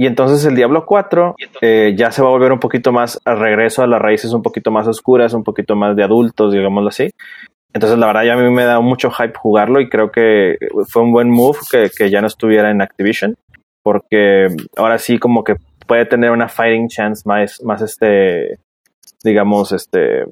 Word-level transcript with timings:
Y 0.00 0.06
entonces 0.06 0.42
el 0.46 0.56
Diablo 0.56 0.86
4 0.86 1.34
eh, 1.60 1.94
ya 1.94 2.10
se 2.10 2.22
va 2.22 2.28
a 2.28 2.30
volver 2.30 2.52
un 2.52 2.58
poquito 2.58 2.90
más 2.90 3.20
al 3.26 3.38
regreso 3.38 3.82
a 3.82 3.86
las 3.86 4.00
raíces 4.00 4.32
un 4.32 4.40
poquito 4.40 4.70
más 4.70 4.88
oscuras, 4.88 5.34
un 5.34 5.44
poquito 5.44 5.76
más 5.76 5.94
de 5.94 6.02
adultos, 6.02 6.54
digámoslo 6.54 6.88
así. 6.88 7.10
Entonces 7.74 7.98
la 7.98 8.06
verdad 8.06 8.22
ya 8.24 8.32
a 8.32 8.36
mí 8.38 8.50
me 8.50 8.64
da 8.64 8.80
mucho 8.80 9.10
hype 9.10 9.34
jugarlo 9.36 9.78
y 9.78 9.90
creo 9.90 10.10
que 10.10 10.56
fue 10.88 11.02
un 11.02 11.12
buen 11.12 11.28
move 11.28 11.58
que, 11.70 11.90
que 11.94 12.08
ya 12.08 12.22
no 12.22 12.28
estuviera 12.28 12.70
en 12.70 12.80
Activision, 12.80 13.36
porque 13.82 14.46
ahora 14.74 14.96
sí 14.96 15.18
como 15.18 15.44
que 15.44 15.56
puede 15.86 16.06
tener 16.06 16.30
una 16.30 16.48
fighting 16.48 16.88
chance 16.88 17.24
más, 17.26 17.62
más 17.62 17.82
este, 17.82 18.58
digamos, 19.22 19.70
este, 19.72 20.24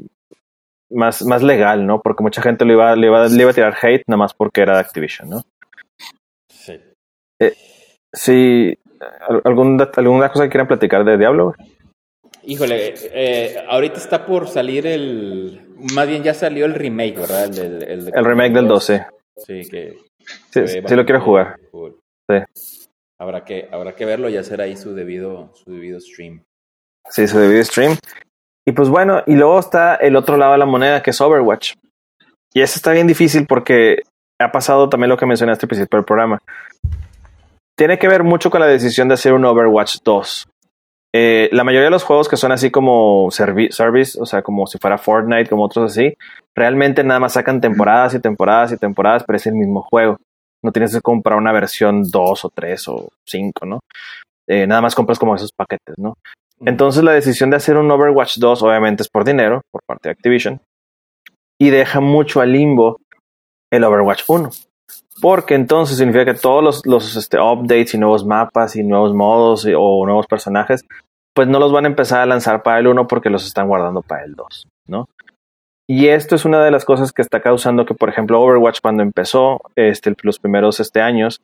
más, 0.88 1.22
más 1.26 1.42
legal, 1.42 1.84
¿no? 1.84 2.00
Porque 2.00 2.22
mucha 2.22 2.40
gente 2.40 2.64
le 2.64 2.72
iba, 2.72 2.96
le 2.96 3.08
iba, 3.08 3.28
le 3.28 3.42
iba 3.42 3.50
a 3.50 3.54
tirar 3.54 3.76
hate 3.82 4.04
nada 4.06 4.16
más 4.16 4.32
porque 4.32 4.62
era 4.62 4.76
de 4.76 4.80
Activision, 4.80 5.28
¿no? 5.28 5.42
Sí. 6.48 6.80
Eh, 7.38 7.52
sí, 8.14 8.74
¿algún, 9.44 9.80
¿alguna 9.96 10.28
cosa 10.30 10.44
que 10.44 10.50
quieran 10.50 10.68
platicar 10.68 11.04
de 11.04 11.18
Diablo? 11.18 11.54
Híjole, 12.44 12.94
eh, 12.96 13.64
ahorita 13.68 13.98
está 13.98 14.24
por 14.24 14.48
salir 14.48 14.86
el. 14.86 15.66
Más 15.94 16.08
bien 16.08 16.22
ya 16.22 16.34
salió 16.34 16.64
el 16.64 16.74
remake, 16.74 17.18
¿verdad? 17.18 17.58
El, 17.58 17.82
el, 17.82 18.12
el 18.14 18.24
remake 18.24 18.54
del 18.54 18.68
12. 18.68 19.06
Sí, 19.36 19.68
que. 19.68 19.98
Sí, 20.50 20.66
sí 20.66 20.94
lo 20.94 21.04
quiero 21.04 21.20
jugar. 21.20 21.58
Sí. 22.28 22.36
Habrá 23.18 23.44
que, 23.44 23.68
habrá 23.72 23.94
que 23.94 24.04
verlo 24.04 24.28
y 24.28 24.36
hacer 24.36 24.60
ahí 24.60 24.76
su 24.76 24.94
debido, 24.94 25.52
su 25.54 25.72
debido 25.72 26.00
stream. 26.00 26.44
Sí, 27.10 27.26
su 27.26 27.38
debido 27.38 27.64
stream. 27.64 27.96
Y 28.66 28.72
pues 28.72 28.88
bueno, 28.88 29.22
y 29.26 29.34
luego 29.34 29.58
está 29.58 29.96
el 29.96 30.14
otro 30.14 30.36
lado 30.36 30.52
de 30.52 30.58
la 30.58 30.66
moneda 30.66 31.02
que 31.02 31.10
es 31.10 31.20
Overwatch. 31.20 31.74
Y 32.52 32.60
eso 32.60 32.76
está 32.76 32.92
bien 32.92 33.06
difícil 33.06 33.46
porque 33.46 34.02
ha 34.38 34.52
pasado 34.52 34.88
también 34.88 35.08
lo 35.08 35.16
que 35.16 35.26
mencionaste 35.26 35.64
al 35.64 35.68
principio 35.68 35.98
del 35.98 36.04
programa. 36.04 36.38
Tiene 37.78 37.96
que 37.96 38.08
ver 38.08 38.24
mucho 38.24 38.50
con 38.50 38.60
la 38.60 38.66
decisión 38.66 39.06
de 39.06 39.14
hacer 39.14 39.32
un 39.32 39.44
Overwatch 39.44 39.98
2. 40.02 40.48
Eh, 41.14 41.48
la 41.52 41.62
mayoría 41.62 41.84
de 41.84 41.92
los 41.92 42.02
juegos 42.02 42.28
que 42.28 42.36
son 42.36 42.50
así 42.50 42.72
como 42.72 43.28
service, 43.30 44.20
o 44.20 44.26
sea, 44.26 44.42
como 44.42 44.66
si 44.66 44.78
fuera 44.78 44.98
Fortnite, 44.98 45.48
como 45.48 45.64
otros 45.64 45.92
así, 45.92 46.12
realmente 46.56 47.04
nada 47.04 47.20
más 47.20 47.34
sacan 47.34 47.60
temporadas 47.60 48.14
y 48.14 48.20
temporadas 48.20 48.72
y 48.72 48.78
temporadas, 48.78 49.22
pero 49.24 49.36
es 49.36 49.46
el 49.46 49.54
mismo 49.54 49.82
juego. 49.82 50.16
No 50.60 50.72
tienes 50.72 50.92
que 50.92 51.00
comprar 51.00 51.38
una 51.38 51.52
versión 51.52 52.02
2 52.02 52.44
o 52.44 52.50
3 52.52 52.88
o 52.88 53.08
5, 53.24 53.64
¿no? 53.64 53.78
Eh, 54.48 54.66
nada 54.66 54.80
más 54.80 54.96
compras 54.96 55.20
como 55.20 55.36
esos 55.36 55.52
paquetes, 55.52 55.94
¿no? 55.98 56.14
Entonces 56.66 57.04
la 57.04 57.12
decisión 57.12 57.48
de 57.50 57.58
hacer 57.58 57.76
un 57.76 57.88
Overwatch 57.88 58.38
2 58.38 58.60
obviamente 58.64 59.04
es 59.04 59.08
por 59.08 59.24
dinero, 59.24 59.60
por 59.70 59.82
parte 59.86 60.08
de 60.08 60.14
Activision, 60.14 60.60
y 61.60 61.70
deja 61.70 62.00
mucho 62.00 62.40
al 62.40 62.50
limbo 62.50 62.96
el 63.70 63.84
Overwatch 63.84 64.24
1. 64.26 64.50
Porque 65.20 65.54
entonces 65.54 65.96
significa 65.96 66.24
que 66.24 66.34
todos 66.34 66.62
los, 66.62 66.86
los 66.86 67.16
este, 67.16 67.38
updates 67.40 67.94
y 67.94 67.98
nuevos 67.98 68.24
mapas 68.24 68.76
y 68.76 68.84
nuevos 68.84 69.14
modos 69.14 69.66
o 69.76 70.06
nuevos 70.06 70.26
personajes, 70.26 70.84
pues 71.34 71.48
no 71.48 71.58
los 71.58 71.72
van 71.72 71.84
a 71.84 71.88
empezar 71.88 72.20
a 72.20 72.26
lanzar 72.26 72.62
para 72.62 72.78
el 72.78 72.86
1 72.86 73.06
porque 73.06 73.30
los 73.30 73.46
están 73.46 73.68
guardando 73.68 74.02
para 74.02 74.24
el 74.24 74.34
2, 74.34 74.68
¿no? 74.86 75.06
Y 75.90 76.08
esto 76.08 76.34
es 76.34 76.44
una 76.44 76.62
de 76.62 76.70
las 76.70 76.84
cosas 76.84 77.12
que 77.12 77.22
está 77.22 77.40
causando 77.40 77.86
que, 77.86 77.94
por 77.94 78.10
ejemplo, 78.10 78.40
Overwatch 78.40 78.80
cuando 78.82 79.02
empezó, 79.02 79.62
este, 79.74 80.14
los 80.22 80.38
primeros 80.38 80.80
este, 80.80 81.00
años, 81.00 81.40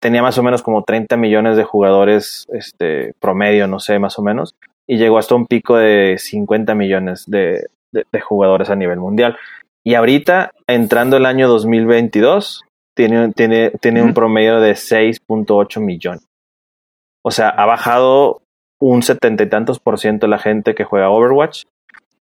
tenía 0.00 0.22
más 0.22 0.36
o 0.36 0.42
menos 0.42 0.62
como 0.62 0.84
30 0.84 1.16
millones 1.16 1.56
de 1.56 1.64
jugadores 1.64 2.46
este, 2.52 3.14
promedio, 3.20 3.66
no 3.66 3.80
sé, 3.80 3.98
más 3.98 4.18
o 4.18 4.22
menos, 4.22 4.54
y 4.86 4.98
llegó 4.98 5.16
hasta 5.16 5.34
un 5.34 5.46
pico 5.46 5.76
de 5.76 6.16
50 6.18 6.74
millones 6.74 7.24
de, 7.26 7.68
de, 7.92 8.20
jugadores 8.20 8.68
a 8.68 8.76
nivel 8.76 8.98
mundial. 8.98 9.38
Y 9.82 9.94
ahorita, 9.94 10.52
entrando 10.66 11.16
el 11.16 11.24
año 11.24 11.48
2022, 11.48 12.64
tiene, 13.00 13.32
tiene, 13.32 13.70
tiene 13.80 14.02
un 14.02 14.12
promedio 14.12 14.60
de 14.60 14.72
6.8 14.72 15.80
millones. 15.80 16.28
O 17.22 17.30
sea, 17.30 17.48
ha 17.48 17.64
bajado 17.64 18.42
un 18.78 19.02
setenta 19.02 19.42
y 19.42 19.48
tantos 19.48 19.80
por 19.80 19.98
ciento 19.98 20.26
la 20.26 20.38
gente 20.38 20.74
que 20.74 20.84
juega 20.84 21.08
Overwatch. 21.08 21.64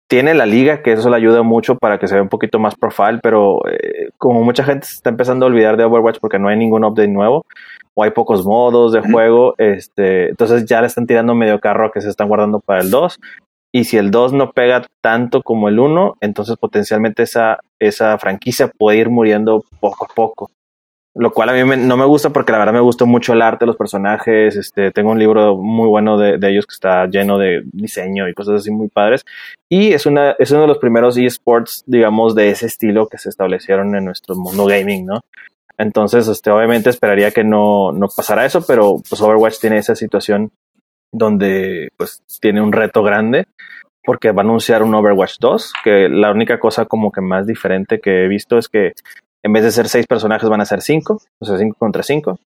Tiene 0.08 0.34
la 0.34 0.48
liga, 0.48 0.82
que 0.82 0.94
eso 0.94 1.12
le 1.12 1.18
ayuda 1.18 1.44
mucho 1.44 1.76
para 1.76 2.00
que 2.00 2.08
se 2.08 2.16
vea 2.16 2.24
un 2.24 2.30
poquito 2.30 2.58
más 2.58 2.74
profile, 2.74 3.20
pero 3.22 3.60
eh, 3.68 4.10
como 4.18 4.42
mucha 4.42 4.64
gente 4.64 4.88
se 4.88 4.96
está 4.96 5.12
empezando 5.12 5.46
a 5.46 5.50
olvidar 5.50 5.78
de 5.78 5.84
Overwatch 5.84 6.18
porque 6.20 6.40
no 6.40 6.48
hay 6.48 6.58
ningún 6.58 6.84
update 6.84 7.08
nuevo, 7.08 7.46
o 7.94 8.04
hay 8.04 8.10
pocos 8.10 8.44
modos 8.44 8.94
de 8.94 9.02
juego, 9.02 9.54
este, 9.60 10.30
entonces 10.30 10.66
ya 10.66 10.82
le 10.82 10.88
están 10.88 11.06
tirando 11.06 11.36
medio 11.36 11.60
carro 11.60 11.92
que 11.92 12.02
se 12.02 12.10
están 12.10 12.30
guardando 12.30 12.60
para 12.60 12.82
el 12.82 12.90
2. 12.90 13.20
Y 13.72 13.84
si 13.84 13.98
el 13.98 14.10
2 14.10 14.34
no 14.34 14.54
pega 14.54 14.88
tanto 15.02 15.44
como 15.44 15.68
el 15.68 15.80
1, 15.80 16.16
entonces 16.22 16.58
potencialmente 16.58 17.22
esa, 17.22 17.60
esa 17.80 18.18
franquicia 18.18 18.68
puede 18.68 18.98
ir 18.98 19.10
muriendo 19.10 19.64
poco 19.80 20.06
a 20.06 20.14
poco. 20.14 20.50
Lo 21.16 21.32
cual 21.32 21.50
a 21.50 21.54
mí 21.54 21.78
no 21.78 21.96
me 21.96 22.06
gusta 22.06 22.32
porque 22.32 22.52
la 22.52 22.58
verdad 22.58 22.74
me 22.74 22.80
gustó 22.80 23.06
mucho 23.06 23.34
el 23.34 23.44
arte 23.44 23.68
los 23.68 23.78
personajes. 23.78 24.56
Este, 24.56 24.92
tengo 24.92 25.12
un 25.12 25.20
libro 25.20 25.56
muy 25.58 25.88
bueno 25.88 26.18
de, 26.18 26.40
de, 26.40 26.50
ellos 26.50 26.66
que 26.66 26.74
está 26.74 27.06
lleno 27.06 27.38
de 27.38 27.62
diseño 27.72 28.28
y 28.28 28.34
cosas 28.34 28.62
así 28.62 28.72
muy 28.72 28.88
padres. 28.88 29.24
Y 29.70 29.94
es, 29.94 30.08
una, 30.08 30.32
es 30.40 30.50
uno 30.50 30.62
de 30.62 30.68
los 30.68 30.80
primeros 30.80 31.18
esports, 31.18 31.84
digamos, 31.86 32.34
de 32.34 32.50
ese 32.50 32.66
estilo 32.66 33.08
que 33.08 33.20
se 33.20 33.30
establecieron 33.30 33.96
en 33.96 34.06
nuestro 34.06 34.36
mundo 34.36 34.66
gaming, 34.66 35.06
¿no? 35.06 35.22
Entonces, 35.78 36.28
este, 36.28 36.50
obviamente 36.50 36.90
esperaría 36.90 37.32
que 37.32 37.44
no, 37.44 37.92
no 37.92 38.08
pasara 38.08 38.46
eso, 38.46 38.66
pero 38.66 38.96
pues 39.08 39.22
Overwatch 39.22 39.60
tiene 39.60 39.78
esa 39.78 39.96
situación 39.96 40.52
donde 41.12 41.90
pues 41.96 42.24
tiene 42.42 42.62
un 42.62 42.72
reto 42.72 43.04
grande 43.04 43.46
porque 44.04 44.32
va 44.32 44.42
a 44.42 44.46
anunciar 44.46 44.84
un 44.84 44.94
Overwatch 44.94 45.38
2, 45.40 45.74
que 45.84 46.10
la 46.10 46.32
única 46.32 46.60
cosa 46.60 46.86
como 46.86 47.12
que 47.12 47.22
más 47.22 47.48
diferente 47.48 48.00
que 48.02 48.26
he 48.26 48.28
visto 48.28 48.58
es 48.58 48.68
que 48.68 48.94
en 49.44 49.54
vez 49.54 49.64
de 49.64 49.72
ser 49.72 49.90
seis 49.90 50.08
personajes 50.08 50.50
van 50.50 50.62
a 50.62 50.66
ser 50.66 50.82
cinco, 50.82 51.20
o 51.40 51.46
sea, 51.46 51.58
cinco 51.58 51.76
contra 51.78 52.02
cinco. 52.04 52.40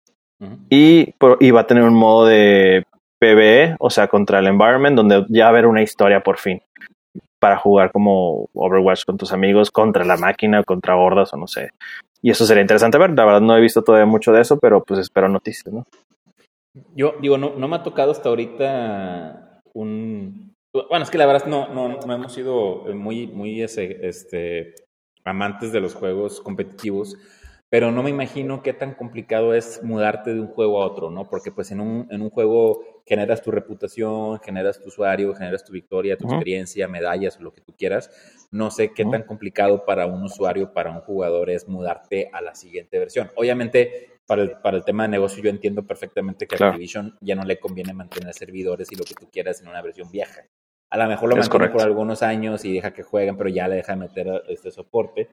y, 0.71 1.15
y 1.41 1.51
va 1.51 1.61
a 1.61 1.67
tener 1.67 1.85
un 1.85 1.95
modo 1.95 2.27
de 2.27 2.85
PvE, 3.19 3.77
o 3.79 3.91
sea, 3.91 4.09
contra 4.09 4.39
el 4.39 4.47
environment, 4.47 4.97
donde 4.97 5.25
ya 5.29 5.45
va 5.45 5.49
a 5.49 5.51
haber 5.51 5.67
una 5.67 5.83
historia 5.83 6.21
por 6.21 6.39
fin 6.39 6.61
para 7.39 7.59
jugar 7.59 7.93
como 7.93 8.49
Overwatch 8.55 9.05
con 9.05 9.19
tus 9.19 9.33
amigos 9.33 9.71
contra 9.71 10.05
la 10.05 10.17
máquina, 10.17 10.65
contra 10.65 10.97
hordas 10.97 11.33
o 11.35 11.37
no 11.37 11.47
sé. 11.47 11.71
Y 12.23 12.31
eso 12.31 12.47
sería 12.47 12.63
interesante 12.63 12.99
ver. 12.99 13.11
La 13.11 13.25
verdad 13.25 13.41
no 13.41 13.57
he 13.57 13.61
visto 13.61 13.83
todavía 13.83 14.07
mucho 14.07 14.33
de 14.33 14.41
eso, 14.41 14.59
pero 14.59 14.83
pues 14.83 15.01
espero 15.01 15.29
noticias, 15.29 15.73
¿no? 15.73 15.85
Yo 16.95 17.15
digo, 17.21 17.39
no, 17.39 17.55
no 17.57 17.69
me 17.69 17.77
ha 17.77 17.83
tocado 17.83 18.11
hasta 18.11 18.29
ahorita 18.29 19.61
un... 19.75 20.55
Bueno, 20.73 21.05
es 21.05 21.11
que 21.11 21.19
la 21.19 21.27
verdad 21.27 21.47
no, 21.47 21.69
no, 21.69 22.01
no 22.07 22.15
hemos 22.15 22.33
sido 22.33 22.85
muy, 22.95 23.27
muy 23.27 23.63
ese, 23.63 24.07
este, 24.07 24.75
amantes 25.27 25.73
de 25.73 25.81
los 25.81 25.95
juegos 25.95 26.41
competitivos, 26.41 27.19
pero 27.69 27.91
no 27.91 28.03
me 28.03 28.11
imagino 28.11 28.63
qué 28.63 28.73
tan 28.73 28.95
complicado 28.95 29.53
es 29.53 29.83
mudarte 29.83 30.33
de 30.33 30.41
un 30.41 30.47
juego 30.47 30.81
a 30.81 30.87
otro, 30.87 31.11
¿no? 31.11 31.29
Porque 31.29 31.51
pues 31.51 31.73
en 31.73 31.81
un, 31.81 32.07
en 32.11 32.23
un 32.23 32.31
juego 32.31 33.03
generas 33.05 33.43
tu 33.43 33.51
reputación, 33.51 34.39
generas 34.41 34.81
tu 34.81 34.89
usuario, 34.89 35.35
generas 35.35 35.65
tu 35.65 35.73
victoria, 35.73 36.17
tu 36.17 36.29
experiencia, 36.29 36.87
medallas 36.87 37.41
lo 37.41 37.53
que 37.53 37.61
tú 37.61 37.75
quieras. 37.77 38.11
No 38.53 38.71
sé 38.71 38.93
qué 38.95 39.05
tan 39.05 39.25
complicado 39.25 39.85
para 39.85 40.07
un 40.07 40.23
usuario, 40.23 40.73
para 40.73 40.93
un 40.93 41.01
jugador 41.01 41.51
es 41.51 41.67
mudarte 41.67 42.31
a 42.33 42.41
la 42.41 42.55
siguiente 42.55 43.01
versión. 43.01 43.33
Obviamente, 43.35 44.21
para 44.27 44.43
el, 44.43 44.53
para 44.63 44.77
el 44.77 44.85
tema 44.85 45.03
de 45.03 45.09
negocio 45.09 45.43
yo 45.43 45.51
entiendo 45.51 45.85
perfectamente 45.85 46.47
que 46.47 46.63
a 46.63 46.69
Activision 46.69 47.17
ya 47.21 47.35
no 47.35 47.43
le 47.43 47.59
conviene 47.59 47.93
mantener 47.93 48.33
servidores 48.33 48.93
y 48.93 48.97
lo 48.97 49.05
que 49.05 49.15
tú 49.15 49.29
quieras 49.31 49.61
en 49.61 49.69
una 49.69 49.83
versión 49.83 50.09
vieja. 50.11 50.43
A 50.91 50.99
lo 50.99 51.07
mejor 51.07 51.31
lo 51.31 51.37
mantiene 51.37 51.69
por 51.69 51.83
algunos 51.83 52.23
años 52.23 52.65
y 52.65 52.75
deja 52.75 52.93
que 52.93 53.03
jueguen, 53.03 53.37
pero 53.37 53.51
ya 53.51 53.69
le 53.69 53.77
deja 53.77 53.93
de 53.93 53.99
meter 53.99 54.43
este 54.49 54.71
soporte. 54.71 55.29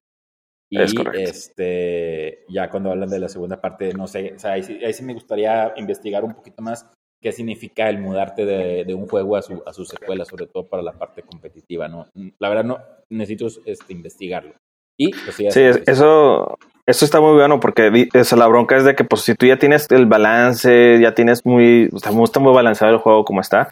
Y 0.69 0.79
este, 1.13 2.45
ya 2.49 2.69
cuando 2.69 2.89
hablan 2.89 3.09
de 3.09 3.19
la 3.19 3.29
segunda 3.29 3.61
parte, 3.61 3.93
no 3.93 4.07
sé, 4.07 4.33
o 4.35 4.39
sea, 4.39 4.53
ahí, 4.53 4.63
sí 4.63 5.03
me 5.03 5.13
gustaría 5.13 5.71
investigar 5.75 6.23
un 6.23 6.33
poquito 6.33 6.63
más 6.63 6.91
qué 7.21 7.31
significa 7.31 7.89
el 7.89 7.99
mudarte 7.99 8.45
de, 8.45 8.83
de, 8.83 8.93
un 8.95 9.07
juego 9.07 9.35
a 9.37 9.41
su, 9.43 9.61
a 9.65 9.71
su 9.71 9.85
secuela, 9.85 10.25
sobre 10.25 10.47
todo 10.47 10.67
para 10.67 10.81
la 10.81 10.93
parte 10.93 11.21
competitiva, 11.21 11.87
¿no? 11.87 12.07
La 12.39 12.49
verdad 12.49 12.65
no, 12.65 12.79
necesito 13.09 13.47
este, 13.65 13.93
investigarlo. 13.93 14.55
Y, 14.97 15.11
pues, 15.11 15.35
sí, 15.35 15.61
eso, 15.85 16.57
eso 16.85 17.05
está 17.05 17.21
muy 17.21 17.33
bueno 17.33 17.59
porque 17.59 18.09
eso, 18.13 18.35
la 18.35 18.47
bronca 18.47 18.75
es 18.75 18.83
de 18.83 18.95
que 18.95 19.03
pues 19.03 19.21
si 19.21 19.35
tú 19.35 19.45
ya 19.45 19.57
tienes 19.57 19.89
el 19.91 20.05
balance, 20.05 20.99
ya 20.99 21.13
tienes 21.13 21.45
muy, 21.45 21.89
está 21.95 22.11
muy, 22.11 22.25
está 22.25 22.39
muy 22.39 22.53
balanceado 22.53 22.93
el 22.93 22.99
juego 22.99 23.23
como 23.23 23.41
está, 23.41 23.69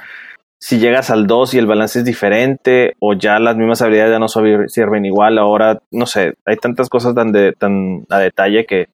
si 0.62 0.78
llegas 0.78 1.10
al 1.10 1.26
2 1.26 1.56
y 1.56 1.58
el 1.58 1.66
balance 1.66 2.00
es 2.00 2.06
diferente 2.06 2.96
o 3.00 3.14
ya 3.14 3.40
las 3.40 3.58
mismas 3.58 3.82
habilidades 3.82 4.14
ya 4.14 4.20
no 4.20 4.28
sirven 4.28 5.06
igual, 5.06 5.40
ahora 5.40 5.82
no 5.90 6.06
sé, 6.06 6.36
hay 6.46 6.58
tantas 6.58 6.88
cosas 6.88 7.16
tan, 7.16 7.32
de, 7.32 7.54
tan 7.54 8.06
a 8.10 8.20
detalle 8.20 8.66
que 8.68 8.90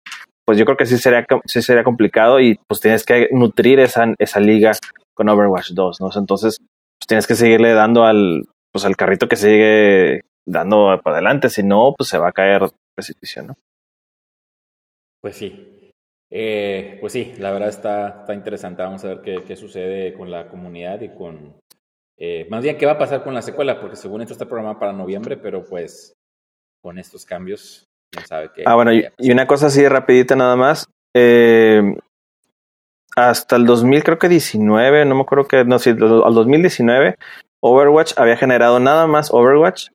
pues 0.45 0.57
yo 0.57 0.63
creo 0.63 0.77
que 0.77 0.85
sí 0.85 0.97
sería, 0.97 1.25
sí 1.45 1.61
sería 1.61 1.83
complicado 1.83 2.39
y 2.39 2.57
pues 2.67 2.79
tienes 2.79 3.03
que 3.03 3.27
nutrir 3.33 3.81
esa, 3.81 4.05
esa 4.17 4.39
liga 4.39 4.71
con 5.13 5.27
Overwatch 5.27 5.71
2, 5.71 5.99
¿no? 5.99 6.09
Entonces 6.15 6.57
pues 6.59 7.07
tienes 7.07 7.27
que 7.27 7.35
seguirle 7.35 7.73
dando 7.73 8.05
al, 8.05 8.45
pues 8.71 8.85
al 8.85 8.95
carrito 8.95 9.27
que 9.27 9.35
sigue 9.35 10.21
dando 10.45 10.97
para 11.03 11.17
adelante, 11.17 11.49
si 11.49 11.63
no, 11.63 11.93
pues 11.97 12.07
se 12.07 12.17
va 12.17 12.29
a 12.29 12.31
caer 12.33 12.61
precipicio, 12.95 13.43
¿no? 13.43 13.55
Pues 15.21 15.35
sí, 15.35 15.76
eh, 16.29 16.97
pues 16.99 17.13
sí, 17.13 17.33
la 17.37 17.51
verdad 17.51 17.69
está, 17.69 18.19
está 18.21 18.33
interesante. 18.33 18.83
Vamos 18.83 19.03
a 19.05 19.09
ver 19.09 19.21
qué, 19.21 19.43
qué 19.45 19.55
sucede 19.55 20.13
con 20.13 20.29
la 20.29 20.47
comunidad 20.49 21.01
y 21.01 21.09
con... 21.09 21.55
Eh, 22.17 22.47
más 22.49 22.63
bien, 22.63 22.77
¿qué 22.77 22.85
va 22.85 22.93
a 22.93 22.97
pasar 22.97 23.23
con 23.23 23.33
la 23.33 23.41
secuela? 23.41 23.79
Porque 23.79 23.95
según 23.95 24.21
esto 24.21 24.33
está 24.33 24.45
programado 24.45 24.79
para 24.79 24.93
noviembre, 24.93 25.37
pero 25.37 25.63
pues 25.63 26.13
con 26.81 26.97
estos 26.97 27.25
cambios, 27.25 27.85
quién 28.11 28.25
sabe 28.25 28.49
qué. 28.55 28.63
Ah, 28.65 28.75
bueno, 28.75 28.91
y, 28.93 29.31
una 29.31 29.45
cosa 29.45 29.67
así 29.67 29.87
rapidita 29.87 30.35
nada 30.35 30.55
más. 30.55 30.87
Eh, 31.15 31.95
hasta 33.15 33.55
el 33.55 33.65
2000, 33.65 34.03
creo 34.03 34.19
que 34.19 34.29
19, 34.29 35.05
no 35.05 35.15
me 35.15 35.21
acuerdo 35.21 35.47
que, 35.47 35.63
no, 35.63 35.79
sí, 35.79 35.91
al 35.91 35.97
2019, 35.97 37.15
Overwatch 37.61 38.13
había 38.17 38.37
generado 38.37 38.79
nada 38.79 39.07
más 39.07 39.31
Overwatch 39.31 39.89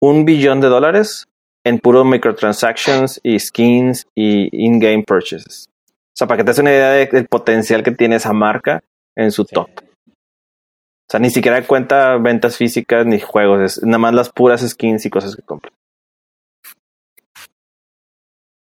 un 0.00 0.24
billón 0.24 0.60
de 0.60 0.68
dólares 0.68 1.26
en 1.64 1.78
puro 1.78 2.04
microtransactions 2.04 3.20
y 3.22 3.38
skins 3.38 4.06
y 4.14 4.48
in-game 4.52 5.04
purchases. 5.04 5.68
O 5.88 6.16
sea, 6.16 6.28
para 6.28 6.38
que 6.38 6.44
te 6.44 6.50
des 6.50 6.58
una 6.58 6.70
idea 6.70 6.90
del 6.90 7.26
potencial 7.26 7.82
que 7.82 7.90
tiene 7.90 8.16
esa 8.16 8.32
marca 8.32 8.84
en 9.16 9.32
su 9.32 9.44
top. 9.44 9.68
O 9.76 11.10
sea, 11.10 11.20
ni 11.20 11.30
siquiera 11.30 11.66
cuenta 11.66 12.16
ventas 12.18 12.56
físicas 12.56 13.04
ni 13.06 13.18
juegos, 13.20 13.60
es 13.78 13.82
nada 13.82 13.98
más 13.98 14.14
las 14.14 14.30
puras 14.30 14.66
skins 14.66 15.04
y 15.06 15.10
cosas 15.10 15.34
que 15.34 15.42
compran. 15.42 15.72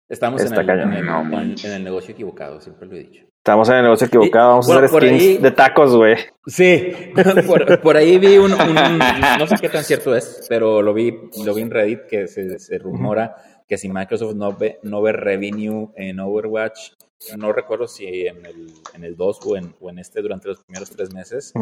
Estamos 0.09 0.41
en 0.41 0.53
el, 0.53 0.69
en 0.69 1.71
el, 1.71 1.83
negocio 1.83 2.13
equivocado, 2.13 2.59
siempre 2.59 2.87
lo 2.87 2.95
he 2.95 2.99
dicho. 2.99 3.25
Estamos 3.37 3.69
en 3.69 3.75
el 3.75 3.83
negocio 3.83 4.07
equivocado, 4.07 4.49
vamos 4.49 4.69
a 4.69 4.79
hacer 4.79 4.89
skins 4.89 5.41
de 5.41 5.51
tacos, 5.51 5.95
güey. 5.95 6.15
Sí, 6.47 6.91
por, 7.83 7.95
ahí 7.95 8.17
vi 8.17 8.39
un, 8.39 8.49
no 8.49 9.47
sé 9.47 9.55
qué 9.61 9.69
tan 9.69 9.83
cierto 9.83 10.15
es, 10.15 10.47
pero 10.49 10.81
lo 10.81 10.95
vi, 10.95 11.15
lo 11.45 11.53
vi 11.53 11.61
en 11.61 11.69
Reddit 11.69 12.07
que 12.07 12.27
se, 12.27 12.79
rumora 12.79 13.35
que 13.67 13.77
si 13.77 13.87
Microsoft 13.87 14.33
no 14.33 14.57
ve, 14.57 14.79
no 14.81 14.99
ve 15.03 15.11
revenue 15.11 15.91
en 15.95 16.19
Overwatch, 16.19 16.93
no 17.37 17.53
recuerdo 17.53 17.87
si 17.87 18.25
en 18.25 18.43
el, 18.47 18.73
en 18.95 19.03
el 19.03 19.15
2 19.15 19.39
o 19.45 19.57
en, 19.57 19.75
o 19.79 19.91
en 19.91 19.99
este 19.99 20.23
durante 20.23 20.47
los 20.47 20.63
primeros 20.63 20.89
tres 20.89 21.13
meses, 21.13 21.53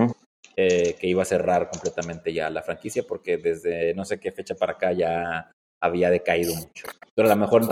eh, 0.55 0.95
que 0.97 1.07
iba 1.07 1.21
a 1.21 1.25
cerrar 1.25 1.69
completamente 1.69 2.33
ya 2.33 2.49
la 2.49 2.61
franquicia, 2.61 3.03
porque 3.05 3.37
desde 3.37 3.93
no 3.93 4.05
sé 4.05 4.19
qué 4.19 4.31
fecha 4.31 4.55
para 4.55 4.73
acá 4.73 4.93
ya 4.93 5.51
había 5.81 6.09
decaído 6.09 6.55
mucho. 6.55 6.87
Pero 7.15 7.29
a 7.29 7.35
lo 7.35 7.41
mejor 7.41 7.63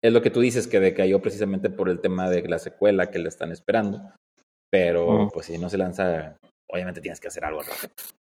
es 0.00 0.12
lo 0.12 0.22
que 0.22 0.30
tú 0.30 0.40
dices, 0.40 0.68
que 0.68 0.80
decayó 0.80 1.20
precisamente 1.20 1.70
por 1.70 1.88
el 1.88 2.00
tema 2.00 2.30
de 2.30 2.42
la 2.48 2.58
secuela 2.58 3.10
que 3.10 3.18
le 3.18 3.28
están 3.28 3.50
esperando. 3.50 4.00
Pero 4.70 5.28
pues 5.32 5.46
si 5.46 5.58
no 5.58 5.68
se 5.68 5.78
lanza, 5.78 6.36
obviamente 6.70 7.00
tienes 7.00 7.20
que 7.20 7.28
hacer 7.28 7.44
algo 7.44 7.62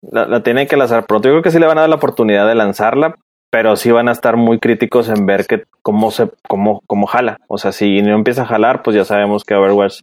La, 0.01 0.25
la 0.25 0.43
tienen 0.43 0.67
que 0.67 0.77
lanzar 0.77 1.05
pronto. 1.05 1.29
Yo 1.29 1.33
creo 1.35 1.43
que 1.43 1.51
sí 1.51 1.59
le 1.59 1.67
van 1.67 1.77
a 1.77 1.81
dar 1.81 1.89
la 1.89 1.95
oportunidad 1.95 2.47
de 2.47 2.55
lanzarla, 2.55 3.15
pero 3.51 3.75
sí 3.75 3.91
van 3.91 4.09
a 4.09 4.13
estar 4.13 4.35
muy 4.35 4.59
críticos 4.59 5.09
en 5.09 5.25
ver 5.25 5.45
que 5.45 5.63
cómo 5.81 6.11
se 6.11 6.31
cómo, 6.47 6.81
cómo 6.87 7.05
jala. 7.05 7.37
O 7.47 7.57
sea, 7.57 7.71
si 7.71 8.01
no 8.01 8.15
empieza 8.15 8.41
a 8.41 8.47
jalar, 8.47 8.83
pues 8.83 8.95
ya 8.95 9.05
sabemos 9.05 9.43
que 9.43 9.53
Overwatch 9.53 10.01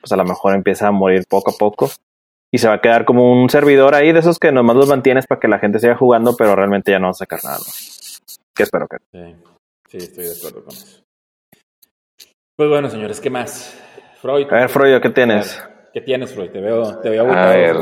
pues 0.00 0.12
a 0.12 0.16
lo 0.16 0.24
mejor 0.24 0.54
empieza 0.54 0.88
a 0.88 0.92
morir 0.92 1.24
poco 1.28 1.50
a 1.50 1.54
poco 1.58 1.90
y 2.52 2.58
se 2.58 2.68
va 2.68 2.74
a 2.74 2.80
quedar 2.80 3.04
como 3.04 3.32
un 3.32 3.50
servidor 3.50 3.94
ahí 3.94 4.12
de 4.12 4.20
esos 4.20 4.38
que 4.38 4.52
nomás 4.52 4.76
los 4.76 4.88
mantienes 4.88 5.26
para 5.26 5.40
que 5.40 5.48
la 5.48 5.58
gente 5.58 5.78
siga 5.78 5.96
jugando, 5.96 6.36
pero 6.36 6.54
realmente 6.54 6.92
ya 6.92 6.98
no 6.98 7.06
va 7.06 7.10
a 7.10 7.14
sacar 7.14 7.40
nada 7.42 7.58
más. 7.58 8.22
Que 8.54 8.62
espero 8.62 8.86
que. 8.88 8.96
Sí, 9.12 9.34
sí, 9.88 9.96
estoy 9.98 10.24
de 10.24 10.32
acuerdo 10.32 10.64
con 10.64 10.74
eso. 10.74 11.02
Pues 12.56 12.70
bueno, 12.70 12.88
señores, 12.88 13.20
¿qué 13.20 13.28
más? 13.28 13.78
Freud. 14.22 14.46
A 14.50 14.56
ver, 14.56 14.68
Freud, 14.68 15.00
¿qué 15.02 15.10
tienes? 15.10 15.62
¿Qué 15.92 16.00
tienes, 16.00 16.32
Freud? 16.32 16.50
Te 16.50 16.60
veo, 16.60 17.00
te 17.00 17.10
veo 17.10 17.30
A 17.30 17.46
ver. 17.46 17.76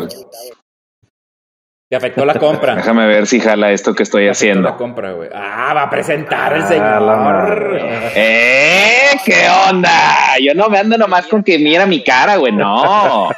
Te 1.88 1.96
afectó 1.96 2.24
la 2.24 2.34
compra. 2.34 2.74
Déjame 2.76 3.06
ver 3.06 3.26
si 3.26 3.38
jala 3.38 3.70
esto 3.70 3.94
que 3.94 4.02
estoy 4.02 4.26
haciendo. 4.26 4.70
La 4.70 4.76
compra, 4.76 5.12
güey. 5.12 5.28
Ah, 5.32 5.72
va 5.74 5.82
a 5.82 5.90
presentar 5.90 6.52
el 6.54 6.62
ah, 6.62 6.66
señor. 6.66 7.78
¡Eh! 8.16 9.10
¿Qué 9.24 9.46
onda? 9.70 10.38
Yo 10.40 10.54
no 10.54 10.68
me 10.68 10.78
ando 10.78 10.98
nomás 10.98 11.26
con 11.26 11.44
que 11.44 11.58
mira 11.58 11.86
mi 11.86 12.02
cara, 12.02 12.36
güey. 12.36 12.52
No. 12.52 13.28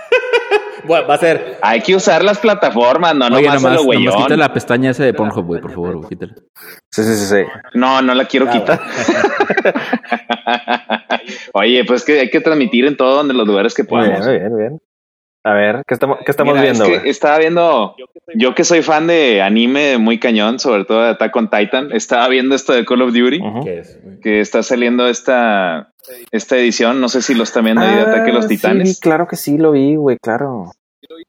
Va 0.89 1.15
a 1.15 1.19
ser. 1.19 1.59
Hay 1.63 1.81
que 1.81 1.95
usar 1.95 2.25
las 2.25 2.39
plataformas, 2.39 3.15
no 3.15 3.27
Oye, 3.27 3.49
nomás, 3.49 3.83
güey. 3.83 4.07
quita 4.07 4.37
la 4.37 4.53
pestaña 4.53 4.91
esa 4.91 5.05
de 5.05 5.15
Pornhub, 5.15 5.47
güey, 5.47 5.61
por 5.61 5.73
favor, 5.73 5.97
güey, 5.97 6.09
quítala. 6.09 6.35
Sí, 6.91 7.05
sí, 7.05 7.17
sí, 7.17 7.27
sí. 7.27 7.45
No, 7.75 8.03
no 8.03 8.15
la 8.15 8.25
quiero 8.25 8.51
quitar. 8.51 8.81
Oye, 11.53 11.85
pues 11.85 12.05
que 12.05 12.21
hay 12.21 12.31
que 12.31 12.41
transmitir 12.41 12.87
en 12.87 12.97
todo 12.97 13.17
donde 13.17 13.35
los 13.35 13.47
lugares 13.47 13.75
que 13.75 13.85
podamos. 13.85 14.27
Bien, 14.27 14.41
bien, 14.41 14.57
bien. 14.57 14.81
A 15.47 15.53
ver, 15.55 15.85
¿qué 15.87 15.95
estamos, 15.95 16.19
qué 16.27 16.31
estamos 16.33 16.61
viendo? 16.61 16.85
Es 16.87 17.03
que 17.03 17.09
estaba 17.09 17.39
viendo, 17.39 17.95
yo 18.35 18.53
que 18.57 18.65
soy 18.65 18.83
fan 18.83 19.07
de 19.07 19.43
anime 19.43 19.97
muy 19.97 20.19
cañón, 20.19 20.59
sobre 20.59 20.85
todo 20.85 21.05
de 21.05 21.11
Attack 21.11 21.37
on 21.37 21.49
Titan, 21.49 21.93
estaba 21.93 22.27
viendo 22.27 22.57
esto 22.57 22.73
de 22.73 22.85
Call 22.85 23.03
of 23.03 23.15
Duty, 23.15 23.41
que 24.21 24.41
está 24.41 24.65
saliendo 24.65 25.07
esta, 25.07 25.93
esta 26.33 26.57
edición, 26.57 27.01
no 27.01 27.09
sé 27.09 27.23
si 27.23 27.33
lo 27.33 27.45
están 27.45 27.65
viendo 27.65 27.83
ahí 27.83 27.95
de 27.95 28.01
Ataque 28.01 28.33
a 28.33 28.35
los 28.35 28.47
ah, 28.47 28.49
Titanes. 28.49 28.97
Sí, 28.97 29.01
claro 29.01 29.29
que 29.29 29.37
sí, 29.37 29.57
lo 29.57 29.71
vi, 29.71 29.95
güey, 29.95 30.17
claro. 30.21 30.73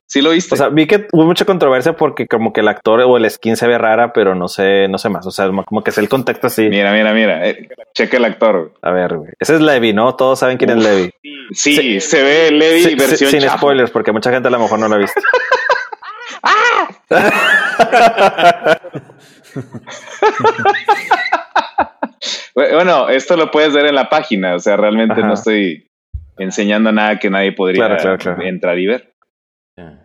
Sí 0.08 0.24
lo 0.24 0.32
viste. 0.32 0.56
O 0.56 0.58
sea, 0.58 0.70
vi 0.70 0.88
que 0.88 1.06
hubo 1.12 1.26
mucha 1.26 1.46
controversia 1.46 1.94
porque 1.96 2.26
como 2.26 2.54
que 2.54 2.62
el 2.62 2.70
actor 2.70 3.02
o 3.02 3.18
el 3.18 3.30
skin 3.30 3.56
se 3.56 3.68
ve 3.68 3.78
rara, 3.78 4.14
pero 4.14 4.34
no 4.34 4.48
sé, 4.48 4.88
no 4.88 4.98
sé 4.98 5.10
más. 5.10 5.28
O 5.28 5.32
sea, 5.32 5.48
como 5.66 5.84
que 5.84 5.92
es 5.92 5.98
el 6.00 6.10
contexto 6.10 6.48
así. 6.48 6.68
Mira, 6.70 6.92
mira, 6.92 7.14
mira. 7.14 7.48
Eh, 7.48 7.68
checa 7.94 8.18
el 8.18 8.26
actor. 8.26 8.72
A 8.82 8.92
ver, 8.92 9.18
güey. 9.18 9.30
Ese 9.40 9.54
es 9.54 9.62
Levi, 9.62 9.94
¿no? 9.94 10.16
Todos 10.16 10.40
saben 10.40 10.58
quién 10.58 10.72
es 10.72 10.84
Levi. 10.84 11.12
Sí, 11.52 12.00
se, 12.00 12.24
ve 12.24 12.52
Levi 12.52 12.96
versión 12.96 13.32
Sin 13.32 13.42
spoilers, 13.50 13.92
porque 13.92 14.12
mucha 14.12 14.32
gente 14.32 14.48
a 14.48 14.52
lo 14.52 14.60
mejor 14.60 14.80
no 14.80 14.88
lo 14.88 14.96
ha 14.96 15.00
visto. 15.00 15.22
¡Ah! 16.44 16.88
bueno, 22.54 23.10
esto 23.10 23.38
lo 23.38 23.52
puedes 23.52 23.74
ver 23.74 23.86
en 23.86 23.96
la 23.96 24.10
página. 24.10 24.56
O 24.56 24.60
sea, 24.60 24.78
realmente 24.78 25.22
no 25.22 25.34
estoy 25.34 25.90
enseñando 26.38 26.92
nada 26.92 27.20
que 27.20 27.30
nadie 27.30 27.52
podría 27.52 27.98
entrar 28.44 28.80
y 28.80 28.88
ver. 28.88 29.14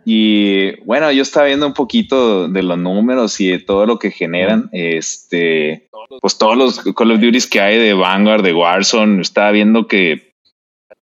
Y 0.04 0.78
bueno, 0.84 1.10
yo 1.12 1.22
estaba 1.22 1.46
viendo 1.46 1.66
un 1.66 1.72
poquito 1.72 2.46
de 2.48 2.62
los 2.62 2.76
números 2.76 3.40
y 3.40 3.48
de 3.48 3.58
todo 3.58 3.86
lo 3.86 3.98
que 3.98 4.10
generan. 4.10 4.68
Este, 4.72 5.88
pues 6.20 6.36
todos 6.36 6.56
los 6.56 6.94
Call 6.94 7.12
of 7.12 7.20
Duty 7.20 7.38
que 7.50 7.60
hay 7.60 7.78
de 7.78 7.94
Vanguard, 7.94 8.42
de 8.42 8.52
Warzone, 8.52 9.22
estaba 9.22 9.50
viendo 9.50 9.86
que 9.86 10.31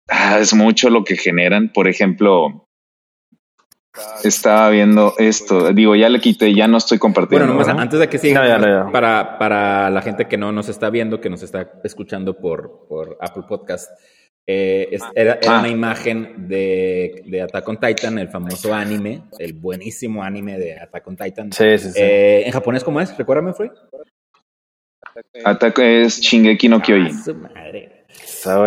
ah, 0.08 0.38
es 0.40 0.54
mucho 0.54 0.90
lo 0.90 1.04
que 1.04 1.16
generan. 1.16 1.72
Por 1.72 1.88
ejemplo, 1.88 2.68
estaba 4.24 4.70
viendo 4.70 5.14
esto. 5.18 5.72
Digo, 5.72 5.94
ya 5.96 6.08
le 6.08 6.20
quité, 6.20 6.54
ya 6.54 6.66
no 6.66 6.78
estoy 6.78 6.98
compartiendo. 6.98 7.54
Bueno, 7.54 7.78
antes 7.78 7.98
de 7.98 8.08
que 8.08 8.18
siga, 8.18 8.90
Para, 8.92 9.38
para 9.38 9.90
la 9.90 10.02
gente 10.02 10.26
que 10.26 10.36
no 10.36 10.52
nos 10.52 10.68
está 10.68 10.90
viendo, 10.90 11.20
que 11.20 11.30
nos 11.30 11.42
está 11.42 11.72
escuchando 11.84 12.36
por, 12.38 12.86
por 12.88 13.16
Apple 13.20 13.44
Podcast 13.48 13.90
eh, 14.50 14.98
era, 15.14 15.38
una 15.42 15.64
ah. 15.64 15.68
imagen 15.68 16.48
de, 16.48 17.22
de, 17.26 17.42
Attack 17.42 17.68
on 17.68 17.78
Titan, 17.78 18.18
el 18.18 18.30
famoso 18.30 18.72
anime, 18.72 19.24
el 19.38 19.52
buenísimo 19.52 20.22
anime 20.22 20.58
de 20.58 20.74
Attack 20.80 21.06
on 21.06 21.16
Titan. 21.18 21.52
Sí, 21.52 21.78
sí, 21.78 21.90
sí. 21.90 22.00
Eh, 22.00 22.46
¿En 22.46 22.52
japonés 22.52 22.82
cómo 22.82 22.98
es? 22.98 23.14
Recuérdame, 23.18 23.52
Frey. 23.52 23.70
Attack 25.44 25.78
es 25.80 26.20
Shingeki 26.20 26.66
no 26.70 26.80
Kyojin. 26.80 27.14
Ah, 27.14 27.22
su 27.22 27.34
madre. 27.34 27.97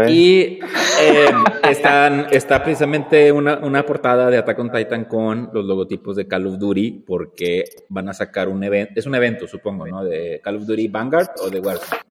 Y 0.07 0.59
eh, 1.01 1.31
están, 1.69 2.27
está 2.31 2.63
precisamente 2.63 3.31
una, 3.31 3.57
una, 3.59 3.85
portada 3.85 4.29
de 4.29 4.37
Attack 4.37 4.59
on 4.59 4.71
Titan 4.71 5.05
con 5.05 5.49
los 5.53 5.65
logotipos 5.65 6.15
de 6.15 6.27
Call 6.27 6.47
of 6.47 6.59
Duty 6.59 7.03
porque 7.05 7.65
van 7.89 8.09
a 8.09 8.13
sacar 8.13 8.49
un 8.49 8.63
evento, 8.63 8.93
es 8.95 9.05
un 9.05 9.15
evento 9.15 9.47
supongo, 9.47 9.87
¿no? 9.87 10.03
De 10.03 10.39
Call 10.43 10.57
of 10.57 10.65
Duty 10.65 10.87
Vanguard 10.89 11.29
o 11.41 11.49
de 11.49 11.59
Warzone 11.59 12.01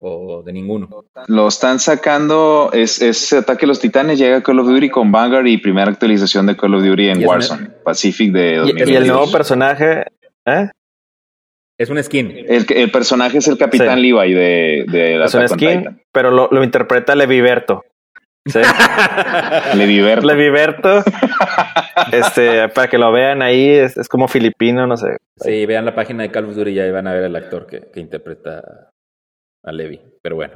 o 0.00 0.42
de 0.42 0.52
ninguno. 0.52 1.04
Lo 1.28 1.48
están 1.48 1.78
sacando, 1.78 2.70
es, 2.72 3.00
es 3.00 3.32
Ataque 3.32 3.64
a 3.64 3.68
los 3.68 3.80
Titanes, 3.80 4.18
llega 4.18 4.42
Call 4.42 4.58
of 4.58 4.66
Duty 4.66 4.90
con 4.90 5.12
Vanguard 5.12 5.46
y 5.46 5.58
primera 5.58 5.90
actualización 5.90 6.46
de 6.46 6.56
Call 6.56 6.74
of 6.74 6.84
Duty 6.84 7.08
en 7.08 7.26
Warzone, 7.26 7.70
Pacific 7.84 8.32
de 8.32 8.56
2020. 8.56 8.92
Y, 8.92 8.96
el 8.96 9.06
nuevo 9.06 9.30
personaje, 9.30 10.04
¿eh? 10.46 10.70
Es 11.78 11.90
un 11.90 12.02
skin. 12.02 12.30
El, 12.30 12.66
el 12.68 12.90
personaje 12.90 13.38
es 13.38 13.48
el 13.48 13.58
Capitán 13.58 14.00
Levi 14.00 14.32
de, 14.32 14.84
de 14.88 15.18
la 15.18 15.26
Es 15.26 15.34
un 15.34 15.48
skin, 15.48 16.02
pero 16.12 16.30
lo, 16.30 16.48
lo 16.50 16.62
interpreta 16.62 17.14
Leviberto. 17.14 17.84
¿Sí? 18.46 18.60
Leviberto. 19.76 20.26
Leviberto. 20.26 21.02
este, 22.12 22.68
para 22.68 22.88
que 22.88 22.98
lo 22.98 23.10
vean 23.10 23.42
ahí, 23.42 23.70
es, 23.70 23.96
es, 23.96 24.08
como 24.08 24.28
filipino, 24.28 24.86
no 24.86 24.96
sé. 24.96 25.16
Sí, 25.36 25.66
vean 25.66 25.84
la 25.84 25.94
página 25.94 26.22
de 26.22 26.30
Call 26.30 26.44
of 26.44 26.54
Duty 26.54 26.70
y 26.70 26.80
ahí 26.80 26.90
van 26.90 27.06
a 27.06 27.14
ver 27.14 27.24
el 27.24 27.36
actor 27.36 27.66
que, 27.66 27.90
que 27.92 28.00
interpreta 28.00 28.90
a 29.64 29.72
Levi, 29.72 30.00
pero 30.22 30.36
bueno. 30.36 30.54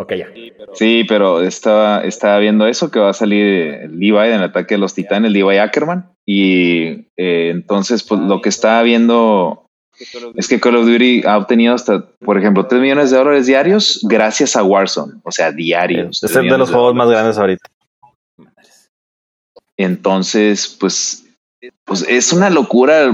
Ok, 0.00 0.12
ya. 0.14 0.28
Sí, 0.74 1.04
pero 1.08 1.42
estaba, 1.42 2.04
estaba 2.04 2.38
viendo 2.38 2.66
eso, 2.66 2.90
que 2.90 3.00
va 3.00 3.10
a 3.10 3.14
salir 3.14 3.90
Levi 3.90 4.28
en 4.28 4.34
el 4.34 4.44
ataque 4.44 4.74
de 4.74 4.78
los 4.78 4.94
titanes, 4.94 5.32
Levi 5.32 5.58
Ackerman. 5.58 6.12
Y 6.24 7.08
eh, 7.16 7.50
entonces, 7.50 8.04
pues 8.04 8.20
lo 8.20 8.40
que 8.40 8.48
estaba 8.48 8.82
viendo 8.82 9.66
es 10.36 10.46
que 10.46 10.60
Call 10.60 10.76
of 10.76 10.86
Duty 10.86 11.22
ha 11.26 11.36
obtenido 11.36 11.74
hasta, 11.74 12.06
por 12.20 12.38
ejemplo, 12.38 12.66
3 12.66 12.80
millones 12.80 13.10
de 13.10 13.16
dólares 13.16 13.46
diarios 13.46 13.98
gracias 14.08 14.54
a 14.54 14.62
Warzone. 14.62 15.14
O 15.24 15.32
sea, 15.32 15.50
diarios. 15.50 16.22
Es 16.22 16.32
de 16.32 16.44
los 16.44 16.70
juegos 16.70 16.94
más 16.94 17.10
grandes 17.10 17.36
ahorita. 17.36 17.68
Entonces, 19.76 20.76
pues 20.78 21.27
pues 21.84 22.06
es 22.08 22.32
una 22.32 22.50
locura 22.50 23.10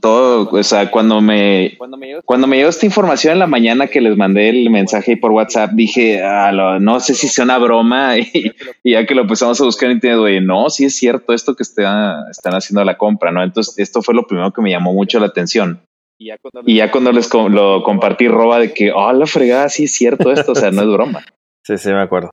todo, 0.00 0.48
o 0.50 0.62
sea, 0.62 0.90
cuando 0.90 1.20
me 1.20 1.76
cuando 2.24 2.46
me 2.46 2.56
llegó 2.56 2.68
esta 2.68 2.86
información 2.86 3.32
en 3.32 3.38
la 3.40 3.46
mañana 3.46 3.88
que 3.88 4.00
les 4.00 4.16
mandé 4.16 4.50
el 4.50 4.70
mensaje 4.70 5.16
por 5.16 5.32
WhatsApp, 5.32 5.72
dije, 5.72 6.22
ah, 6.22 6.78
no 6.80 7.00
sé 7.00 7.14
si 7.14 7.28
sea 7.28 7.44
una 7.44 7.58
broma 7.58 8.16
y, 8.18 8.52
ya 8.84 9.04
que 9.04 9.14
lo 9.14 9.22
empezamos 9.22 9.60
a 9.60 9.64
buscar 9.64 9.90
en 9.90 9.96
internet, 9.96 10.20
oye, 10.20 10.40
no, 10.40 10.70
sí 10.70 10.84
es 10.84 10.96
cierto 10.96 11.32
esto 11.32 11.56
que 11.56 11.62
están 11.64 12.54
haciendo 12.54 12.84
la 12.84 12.96
compra, 12.96 13.32
¿no? 13.32 13.42
Entonces, 13.42 13.78
esto 13.78 14.02
fue 14.02 14.14
lo 14.14 14.26
primero 14.26 14.52
que 14.52 14.62
me 14.62 14.70
llamó 14.70 14.92
mucho 14.92 15.18
la 15.18 15.26
atención. 15.26 15.80
Y 16.18 16.76
ya 16.76 16.90
cuando 16.90 17.12
les 17.12 17.32
lo 17.32 17.82
compartí 17.82 18.28
roba 18.28 18.58
de 18.58 18.72
que, 18.72 18.92
oh, 18.92 19.12
la 19.12 19.26
fregada, 19.26 19.68
sí 19.68 19.84
es 19.84 19.94
cierto 19.94 20.32
esto, 20.32 20.52
o 20.52 20.54
sea, 20.54 20.70
no 20.70 20.82
es 20.82 20.88
broma. 20.88 21.24
Sí, 21.68 21.76
sí, 21.76 21.90
me 21.90 22.00
acuerdo. 22.00 22.30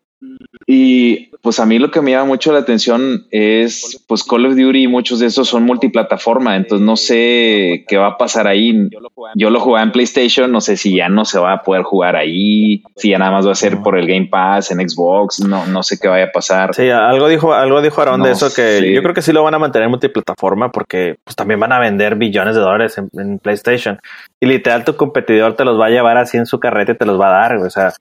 Y 0.66 1.28
pues 1.42 1.60
a 1.60 1.66
mí 1.66 1.78
lo 1.78 1.92
que 1.92 2.00
me 2.00 2.12
llama 2.12 2.24
mucho 2.24 2.54
la 2.54 2.60
atención 2.60 3.28
es, 3.32 4.02
pues 4.08 4.24
Call 4.24 4.46
of 4.46 4.56
Duty 4.56 4.84
y 4.84 4.88
muchos 4.88 5.20
de 5.20 5.28
esos 5.28 5.50
son 5.50 5.64
multiplataforma, 5.64 6.56
entonces 6.56 6.86
no 6.86 6.96
sé 6.96 7.84
qué 7.86 7.98
va 7.98 8.08
a 8.08 8.18
pasar 8.18 8.48
ahí. 8.48 8.90
Yo 9.36 9.50
lo 9.50 9.60
jugaba 9.60 9.84
en 9.84 9.92
PlayStation, 9.92 10.50
no 10.50 10.62
sé 10.62 10.78
si 10.78 10.96
ya 10.96 11.10
no 11.10 11.26
se 11.26 11.38
va 11.38 11.52
a 11.52 11.64
poder 11.64 11.84
jugar 11.84 12.16
ahí, 12.16 12.82
si 12.96 13.10
ya 13.10 13.18
nada 13.18 13.32
más 13.32 13.46
va 13.46 13.52
a 13.52 13.56
ser 13.56 13.82
por 13.82 13.98
el 13.98 14.08
Game 14.08 14.30
Pass 14.32 14.72
en 14.72 14.90
Xbox, 14.90 15.42
no, 15.42 15.66
no 15.66 15.84
sé 15.84 16.00
qué 16.00 16.08
vaya 16.08 16.26
a 16.28 16.32
pasar. 16.32 16.74
Sí, 16.74 16.90
algo 16.90 17.28
dijo, 17.28 17.54
algo 17.54 17.82
dijo 17.82 18.02
Aaron 18.02 18.24
de 18.24 18.32
eso 18.32 18.48
que 18.56 18.94
yo 18.94 19.02
creo 19.02 19.14
que 19.14 19.22
sí 19.22 19.34
lo 19.34 19.44
van 19.44 19.54
a 19.54 19.60
mantener 19.60 19.90
multiplataforma 19.90 20.72
porque 20.72 21.18
pues 21.26 21.36
también 21.36 21.60
van 21.60 21.74
a 21.74 21.80
vender 21.80 22.16
billones 22.16 22.56
de 22.56 22.62
dólares 22.62 22.98
en, 22.98 23.40
PlayStation. 23.40 24.00
Y 24.40 24.46
literal 24.46 24.86
tu 24.86 24.96
competidor 24.96 25.56
te 25.56 25.66
los 25.66 25.78
va 25.78 25.88
a 25.88 25.90
llevar 25.90 26.18
así 26.18 26.38
en 26.38 26.46
su 26.46 26.58
carrete 26.58 26.94
y 26.94 26.98
te 26.98 27.06
los 27.06 27.20
va 27.20 27.28
a 27.28 27.40
dar, 27.42 27.58
o 27.58 27.70
sea, 27.70 27.92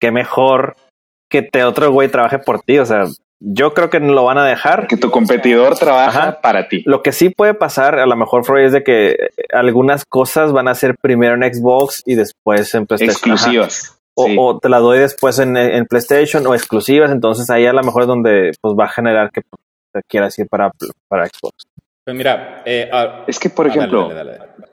qué 0.00 0.10
mejor 0.10 0.76
que 1.30 1.42
te 1.42 1.64
otro 1.64 1.90
güey 1.92 2.08
trabaje 2.08 2.38
por 2.38 2.60
ti. 2.62 2.78
O 2.78 2.86
sea, 2.86 3.04
yo 3.40 3.72
creo 3.72 3.88
que 3.88 4.00
no 4.00 4.12
lo 4.12 4.24
van 4.24 4.38
a 4.38 4.44
dejar. 4.44 4.86
Que 4.86 4.96
tu 4.96 5.10
competidor 5.10 5.76
trabaja 5.78 6.40
para 6.40 6.68
ti. 6.68 6.82
Lo 6.84 7.02
que 7.02 7.12
sí 7.12 7.30
puede 7.30 7.54
pasar, 7.54 7.98
a 7.98 8.06
lo 8.06 8.16
mejor, 8.16 8.44
Freud, 8.44 8.66
es 8.66 8.72
de 8.72 8.82
que 8.82 9.16
algunas 9.52 10.04
cosas 10.04 10.52
van 10.52 10.68
a 10.68 10.74
ser 10.74 10.96
primero 11.00 11.34
en 11.34 11.54
Xbox 11.54 12.02
y 12.04 12.16
después 12.16 12.74
en 12.74 12.86
PlayStation. 12.86 13.32
Exclusivas. 13.32 13.96
O, 14.14 14.58
te 14.58 14.68
la 14.68 14.80
doy 14.80 14.98
después 14.98 15.38
en, 15.38 15.54
PlayStation 15.86 16.46
o 16.46 16.54
exclusivas. 16.54 17.10
Entonces 17.10 17.48
ahí 17.48 17.64
a 17.64 17.72
lo 17.72 17.82
mejor 17.82 18.02
es 18.02 18.08
donde 18.08 18.52
pues, 18.60 18.74
va 18.78 18.84
a 18.84 18.88
generar 18.88 19.30
que 19.30 19.40
te 19.92 20.02
quieras 20.06 20.38
ir 20.38 20.46
para, 20.46 20.70
para 21.08 21.26
Xbox. 21.26 21.64
Pues 22.04 22.16
mira, 22.16 22.62
eh, 22.64 22.88
ah, 22.90 23.24
es 23.26 23.38
que 23.38 23.50
por 23.50 23.66
ah, 23.66 23.68
ejemplo, 23.68 24.10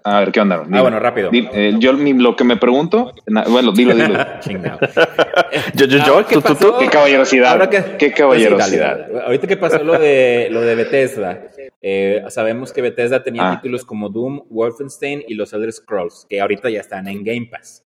a 0.04 0.20
ver 0.22 0.32
qué 0.32 0.40
onda. 0.40 0.64
ah, 0.72 0.82
bueno, 0.82 1.00
rápido. 1.00 1.30
Eh, 1.34 1.76
yo 1.78 1.92
lo 1.92 2.36
que 2.38 2.46
me 2.46 2.56
pregunto, 2.56 3.12
bueno, 3.50 3.74
dilo, 3.74 3.94
dilo. 3.94 4.18
yo, 5.76 5.86
yo, 5.86 5.98
yo, 6.06 6.26
tú, 6.26 6.42
tú, 6.42 6.56
tú, 6.56 6.74
qué 6.80 6.88
caballerosidad. 6.88 7.70
qué 7.98 8.14
caballerosidad. 8.14 9.24
Ahorita 9.26 9.46
que 9.46 9.58
pasó 9.58 9.84
lo 9.84 10.00
de 10.00 10.48
lo 10.52 10.62
de 10.62 10.76
Bethesda, 10.76 11.50
eh, 11.82 12.24
sabemos 12.30 12.72
que 12.72 12.82
Bethesda 12.82 13.22
tenía 13.22 13.50
ah. 13.50 13.56
títulos 13.58 13.84
como 13.84 14.08
Doom, 14.08 14.44
Wolfenstein 14.50 15.24
y 15.28 15.34
los 15.34 15.52
Elder 15.52 15.74
Scrolls, 15.74 16.26
que 16.30 16.40
ahorita 16.40 16.70
ya 16.70 16.80
están 16.80 17.10
en 17.10 17.26
Game 17.26 17.50
Pass. 17.52 17.86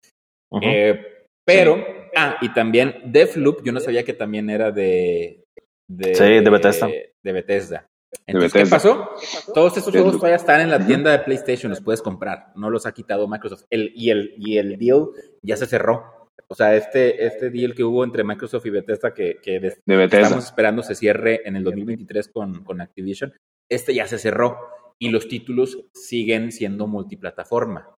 pero, 1.44 1.84
ah, 2.16 2.38
y 2.40 2.50
también 2.54 3.02
Deathloop, 3.06 3.64
yo 3.66 3.72
no 3.72 3.80
sabía 3.80 4.04
que 4.04 4.14
también 4.14 4.52
era 4.52 4.72
de, 4.72 5.44
de, 5.88 6.14
sí, 6.14 6.24
de 6.24 6.50
Bethesda. 6.52 6.88
De 7.24 7.32
Bethesda. 7.32 7.88
Entonces, 8.26 8.54
¿qué 8.54 8.70
pasó? 8.70 9.10
Todos 9.54 9.78
estos 9.78 9.92
juegos 9.92 10.16
todavía 10.16 10.38
están 10.38 10.62
en 10.62 10.70
la 10.70 10.86
tienda 10.86 11.12
de 11.12 11.20
PlayStation, 11.20 11.70
los 11.70 11.82
puedes 11.82 12.02
comprar. 12.02 12.52
No 12.56 12.70
los 12.70 12.86
ha 12.86 12.94
quitado 12.94 13.28
Microsoft. 13.28 13.64
El, 13.70 13.92
y, 13.96 14.10
el, 14.10 14.34
y 14.38 14.58
el 14.58 14.78
deal 14.78 15.08
ya 15.42 15.58
se 15.58 15.66
cerró. 15.66 16.30
O 16.48 16.56
sea, 16.56 16.76
este, 16.76 17.26
este 17.26 17.50
deal 17.50 17.74
que 17.74 17.84
hubo 17.84 18.04
entre 18.04 18.24
Microsoft 18.24 18.66
y 18.66 18.70
Bethesda, 18.70 19.14
que, 19.14 19.38
que 19.42 19.58
estamos 19.86 20.46
esperando 20.46 20.84
se 20.84 20.96
cierre 20.96 21.42
en 21.46 21.56
el 21.56 21.64
2023 21.64 22.30
con, 22.30 22.64
con 22.64 22.82
Activision, 22.82 23.34
este 23.70 23.94
ya 23.94 24.08
se 24.08 24.18
cerró. 24.18 24.58
Y 25.00 25.10
los 25.10 25.28
títulos 25.28 25.80
siguen 25.94 26.52
siendo 26.52 26.88
multiplataforma. 26.88 27.90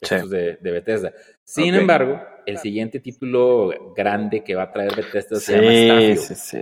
De, 0.00 0.56
de, 0.58 0.70
Bethesda. 0.70 1.12
Sin 1.44 1.74
embargo, 1.74 2.18
el 2.46 2.56
siguiente 2.56 3.00
título 3.00 3.92
grande 3.94 4.42
que 4.42 4.54
va 4.54 4.62
a 4.62 4.72
traer 4.72 4.96
Bethesda 4.96 5.38
se 5.38 5.52
llama 5.52 6.16
Starfield. 6.16 6.38
Sí, 6.38 6.58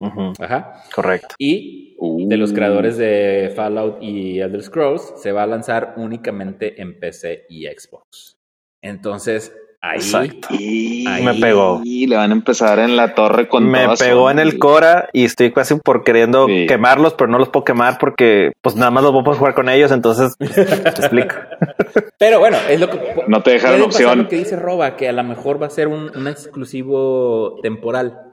sí. 0.00 0.42
Ajá. 0.42 0.82
Correcto. 0.94 1.34
Y 1.38 1.96
de 1.98 2.36
los 2.36 2.52
creadores 2.52 2.96
de 2.96 3.52
Fallout 3.54 4.02
y 4.02 4.40
Elder 4.40 4.62
Scrolls 4.62 5.14
se 5.16 5.32
va 5.32 5.44
a 5.44 5.46
lanzar 5.46 5.94
únicamente 5.96 6.80
en 6.80 6.98
PC 6.98 7.46
y 7.48 7.66
Xbox. 7.66 8.36
Entonces, 8.82 9.52
ahí, 9.80 11.22
me 11.22 11.34
pegó. 11.34 11.80
Y 11.84 12.06
le 12.06 12.16
van 12.16 12.30
a 12.30 12.34
empezar 12.34 12.78
en 12.78 12.96
la 12.96 13.14
torre 13.14 13.48
con 13.48 13.68
Me 13.68 13.86
pegó 13.98 14.30
en 14.30 14.38
el 14.38 14.58
Cora 14.58 15.08
y 15.12 15.24
estoy 15.24 15.52
casi 15.52 15.76
por 15.76 16.04
queriendo 16.04 16.46
quemarlos, 16.46 17.14
pero 17.14 17.30
no 17.30 17.38
los 17.38 17.48
puedo 17.48 17.64
quemar 17.64 17.98
porque 17.98 18.52
pues 18.60 18.76
nada 18.76 18.90
más 18.90 19.02
los 19.02 19.12
voy 19.12 19.22
a 19.22 19.24
poder 19.24 19.38
jugar 19.38 19.54
con 19.54 19.68
ellos, 19.68 19.90
entonces 19.90 20.36
te 20.38 20.44
explico. 20.90 21.34
Pero 22.18 22.38
bueno, 22.38 22.58
es 22.68 22.78
lo 22.80 22.90
que 22.90 23.24
no 23.26 23.42
te 23.42 23.52
dejaron 23.52 23.82
opción. 23.82 24.18
Lo 24.18 24.28
que 24.28 24.36
dice 24.36 24.56
Roba, 24.56 24.96
que 24.96 25.08
a 25.08 25.12
lo 25.12 25.24
mejor 25.24 25.60
va 25.60 25.66
a 25.66 25.70
ser 25.70 25.88
un 25.88 26.28
exclusivo 26.28 27.58
temporal 27.62 28.25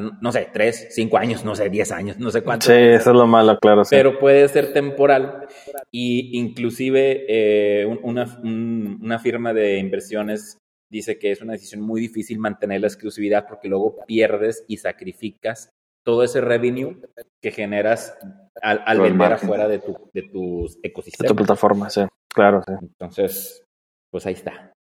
no 0.00 0.32
sé, 0.32 0.48
tres, 0.52 0.88
cinco 0.90 1.18
años, 1.18 1.44
no 1.44 1.54
sé, 1.54 1.70
diez 1.70 1.92
años, 1.92 2.18
no 2.18 2.30
sé 2.30 2.42
cuánto. 2.42 2.66
Sí, 2.66 2.72
eso 2.72 3.10
es 3.10 3.16
lo 3.16 3.26
malo, 3.26 3.58
claro. 3.58 3.82
Pero 3.88 4.18
puede 4.18 4.48
ser 4.48 4.72
temporal 4.72 5.46
y 5.90 6.38
inclusive 6.38 7.26
eh, 7.28 7.86
una, 7.86 8.40
una 8.42 9.18
firma 9.18 9.52
de 9.52 9.78
inversiones 9.78 10.58
dice 10.90 11.18
que 11.18 11.32
es 11.32 11.42
una 11.42 11.54
decisión 11.54 11.80
muy 11.80 12.00
difícil 12.00 12.38
mantener 12.38 12.80
la 12.80 12.86
exclusividad 12.86 13.46
porque 13.48 13.68
luego 13.68 13.96
pierdes 14.06 14.64
y 14.68 14.76
sacrificas 14.76 15.70
todo 16.04 16.22
ese 16.22 16.40
revenue 16.40 17.00
que 17.40 17.50
generas 17.50 18.16
al, 18.62 19.00
vender 19.00 19.32
afuera 19.32 19.66
de, 19.66 19.78
tu, 19.78 20.10
de 20.12 20.22
tus 20.22 20.78
ecosistemas. 20.82 21.28
De 21.30 21.34
tu 21.34 21.36
plataforma, 21.36 21.90
sí, 21.90 22.02
claro, 22.28 22.62
sí. 22.66 22.72
Entonces, 22.80 23.64
pues 24.10 24.26
ahí 24.26 24.34
está. 24.34 24.72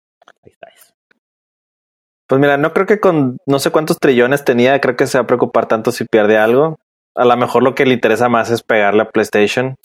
Ahí 0.44 0.52
está 0.52 0.68
eso. 0.68 0.93
Pues 2.34 2.42
mira, 2.42 2.58
no 2.58 2.74
creo 2.74 2.88
que 2.88 3.00
con 3.00 3.38
no 3.46 3.60
sé 3.60 3.70
cuántos 3.70 4.00
trillones 4.00 4.44
tenía, 4.44 4.82
creo 4.82 4.96
que 4.96 5.06
se 5.06 5.20
va 5.20 5.24
a 5.24 5.28
preocupar 5.28 5.68
tanto 5.68 5.92
si 5.92 6.04
pierde 6.06 6.40
algo. 6.40 6.80
A 7.14 7.26
lo 7.26 7.38
mejor 7.38 7.62
lo 7.62 7.76
que 7.76 7.86
le 7.86 7.94
interesa 7.94 8.28
más 8.28 8.50
es 8.50 8.64
pegarle 8.64 9.04
a 9.04 9.12
PlayStation. 9.12 9.76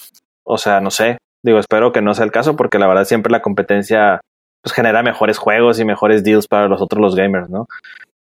O 0.45 0.57
sea, 0.57 0.81
no 0.81 0.90
sé. 0.90 1.19
Digo, 1.43 1.59
espero 1.59 1.93
que 1.93 2.00
no 2.00 2.14
sea 2.14 2.25
el 2.25 2.33
caso 2.33 2.57
porque 2.57 2.78
la 2.78 2.87
verdad 2.87 3.05
siempre 3.05 3.31
la 3.31 3.43
competencia 3.43 4.23
pues 4.62 4.75
genera 4.75 5.02
mejores 5.02 5.37
juegos 5.37 5.78
y 5.78 5.85
mejores 5.85 6.25
deals 6.25 6.49
para 6.49 6.69
los 6.69 6.81
otros 6.81 7.02
los 7.02 7.14
gamers, 7.14 7.50
¿no? 7.50 7.67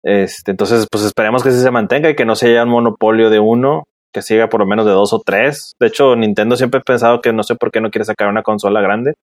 Este, 0.04 0.52
entonces, 0.52 0.86
pues 0.92 1.04
esperemos 1.04 1.42
que 1.42 1.50
sí 1.50 1.60
se 1.60 1.72
mantenga 1.72 2.08
y 2.08 2.16
que 2.16 2.26
no 2.26 2.36
sea 2.36 2.62
un 2.62 2.70
monopolio 2.70 3.32
de 3.32 3.40
uno, 3.40 3.86
que 4.14 4.22
siga 4.22 4.50
por 4.50 4.60
lo 4.60 4.68
menos 4.68 4.86
de 4.86 4.92
dos 4.92 5.14
o 5.14 5.24
tres. 5.26 5.74
De 5.80 5.88
hecho, 5.88 6.16
Nintendo 6.16 6.58
siempre 6.58 6.82
he 6.82 6.84
pensado 6.84 7.22
que 7.22 7.34
no 7.34 7.42
sé 7.42 7.56
por 7.56 7.72
qué 7.72 7.82
no 7.82 7.90
quiere 7.90 8.06
sacar 8.06 8.28
una 8.28 8.44
consola 8.44 8.82
grande. 8.82 9.16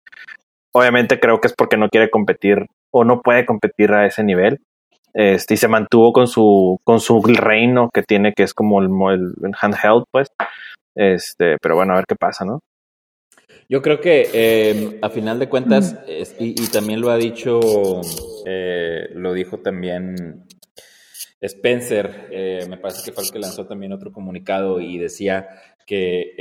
Obviamente 0.73 1.19
creo 1.19 1.39
que 1.39 1.49
es 1.49 1.53
porque 1.55 1.77
no 1.77 1.87
quiere 1.87 2.09
competir 2.09 2.65
o 2.91 3.03
no 3.03 3.21
puede 3.21 3.45
competir 3.45 3.93
a 3.93 4.07
ese 4.07 4.23
nivel. 4.23 4.59
Este, 5.17 5.55
y 5.55 5.57
se 5.57 5.67
mantuvo 5.67 6.13
con 6.13 6.27
su, 6.27 6.79
con 6.83 6.99
su 6.99 7.19
reino 7.23 7.89
que 7.91 8.03
tiene, 8.03 8.33
que 8.33 8.43
es 8.43 8.53
como 8.53 8.81
el, 8.81 8.91
handheld, 9.59 10.03
pues. 10.11 10.27
Este, 10.95 11.57
pero 11.59 11.75
bueno, 11.75 11.93
a 11.93 11.95
ver 11.95 12.05
qué 12.07 12.15
pasa, 12.15 12.45
¿no? 12.45 12.59
Yo 13.67 13.81
creo 13.81 13.99
que 13.99 14.29
eh, 14.31 14.99
a 15.01 15.09
final 15.09 15.39
de 15.39 15.49
cuentas, 15.49 15.97
y, 16.39 16.53
también 16.67 17.01
lo 17.01 17.09
ha 17.09 17.17
dicho, 17.17 17.59
eh, 18.45 19.09
lo 19.15 19.33
dijo 19.33 19.57
también 19.57 20.45
Spencer, 21.41 22.27
eh, 22.31 22.67
me 22.69 22.77
parece 22.77 23.03
que 23.03 23.11
fue 23.11 23.23
el 23.23 23.31
que 23.31 23.39
lanzó 23.39 23.65
también 23.65 23.93
otro 23.93 24.11
comunicado 24.11 24.79
y 24.79 24.99
decía 24.99 25.49
que 25.87 26.35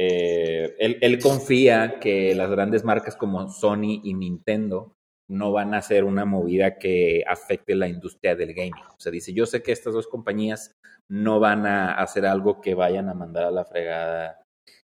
él, 0.79 0.99
él, 1.01 1.19
confía 1.19 1.99
que 1.99 2.35
las 2.35 2.51
grandes 2.51 2.85
marcas 2.85 3.17
como 3.17 3.49
Sony 3.49 4.03
y 4.05 4.13
Nintendo 4.13 4.96
no 5.29 5.53
van 5.53 5.75
a 5.75 5.79
hacer 5.79 6.05
una 6.05 6.25
movida 6.25 6.79
que 6.79 7.25
afecte 7.27 7.75
la 7.75 7.89
industria 7.89 8.37
del 8.37 8.55
gaming. 8.55 8.85
O 8.97 9.01
sea, 9.01 9.11
dice, 9.13 9.33
yo 9.33 9.47
sé 9.47 9.63
que 9.63 9.73
estas 9.73 9.95
dos 9.95 10.07
compañías 10.07 10.77
no 11.09 11.41
van 11.41 11.67
a 11.67 11.95
hacer 11.95 12.27
algo 12.27 12.61
que 12.61 12.75
vayan 12.75 13.09
a 13.09 13.15
mandar 13.15 13.45
a 13.45 13.51
la 13.51 13.65
fregada 13.65 14.41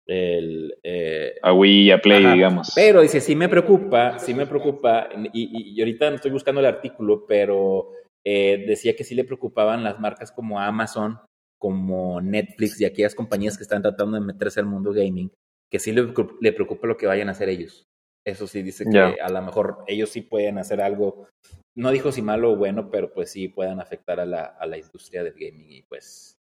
el... 0.06 0.76
Eh, 0.84 1.36
a 1.42 1.54
Wii 1.54 1.84
y 1.84 1.92
a 1.92 2.00
Play, 2.00 2.26
digamos. 2.26 2.72
Pero 2.76 3.02
dice, 3.02 3.22
sí 3.22 3.36
me 3.36 3.50
preocupa, 3.50 4.20
sí 4.20 4.34
me 4.34 4.46
preocupa, 4.46 5.10
y, 5.34 5.80
ahorita 5.80 6.10
no 6.10 6.16
estoy 6.18 6.32
buscando 6.32 6.60
el 6.60 6.68
artículo, 6.68 7.26
pero 7.28 7.92
eh, 8.26 8.66
decía 8.68 8.96
que 8.96 9.04
sí 9.04 9.16
le 9.16 9.24
preocupaban 9.24 9.84
las 9.84 10.00
marcas 10.00 10.32
como 10.32 10.60
Amazon, 10.60 11.20
como 11.58 12.20
Netflix 12.22 12.80
y 12.82 12.86
aquellas 12.86 13.16
compañías 13.16 13.58
que 13.58 13.64
están 13.64 13.82
tratando 13.82 14.20
de 14.20 14.26
meterse 14.26 14.60
al 14.60 14.66
mundo 14.66 14.92
gaming, 14.92 15.32
que 15.72 15.80
sí 15.80 15.92
le, 15.94 16.14
le 16.42 16.54
preocupa 16.54 16.88
lo 16.88 16.98
que 16.98 17.08
vayan 17.08 17.30
a 17.30 17.32
hacer 17.32 17.50
ellos. 17.50 17.86
Eso 18.26 18.48
sí, 18.48 18.64
dice 18.64 18.86
que 18.90 19.00
a 19.00 19.30
lo 19.30 19.42
mejor 19.42 19.84
ellos 19.88 20.10
sí 20.10 20.22
pueden 20.22 20.58
hacer 20.58 20.82
algo, 20.82 21.28
no 21.76 21.92
dijo 21.92 22.12
si 22.12 22.22
malo 22.22 22.54
o 22.54 22.56
bueno, 22.56 22.90
pero 22.90 23.14
pues 23.14 23.32
sí 23.32 23.50
puedan 23.50 23.82
afectar 23.82 24.20
a 24.20 24.26
la, 24.26 24.44
a 24.46 24.66
la 24.66 24.78
industria 24.78 25.24
del 25.24 25.34
gaming 25.34 25.72
y 25.72 25.82
pues 25.84 26.38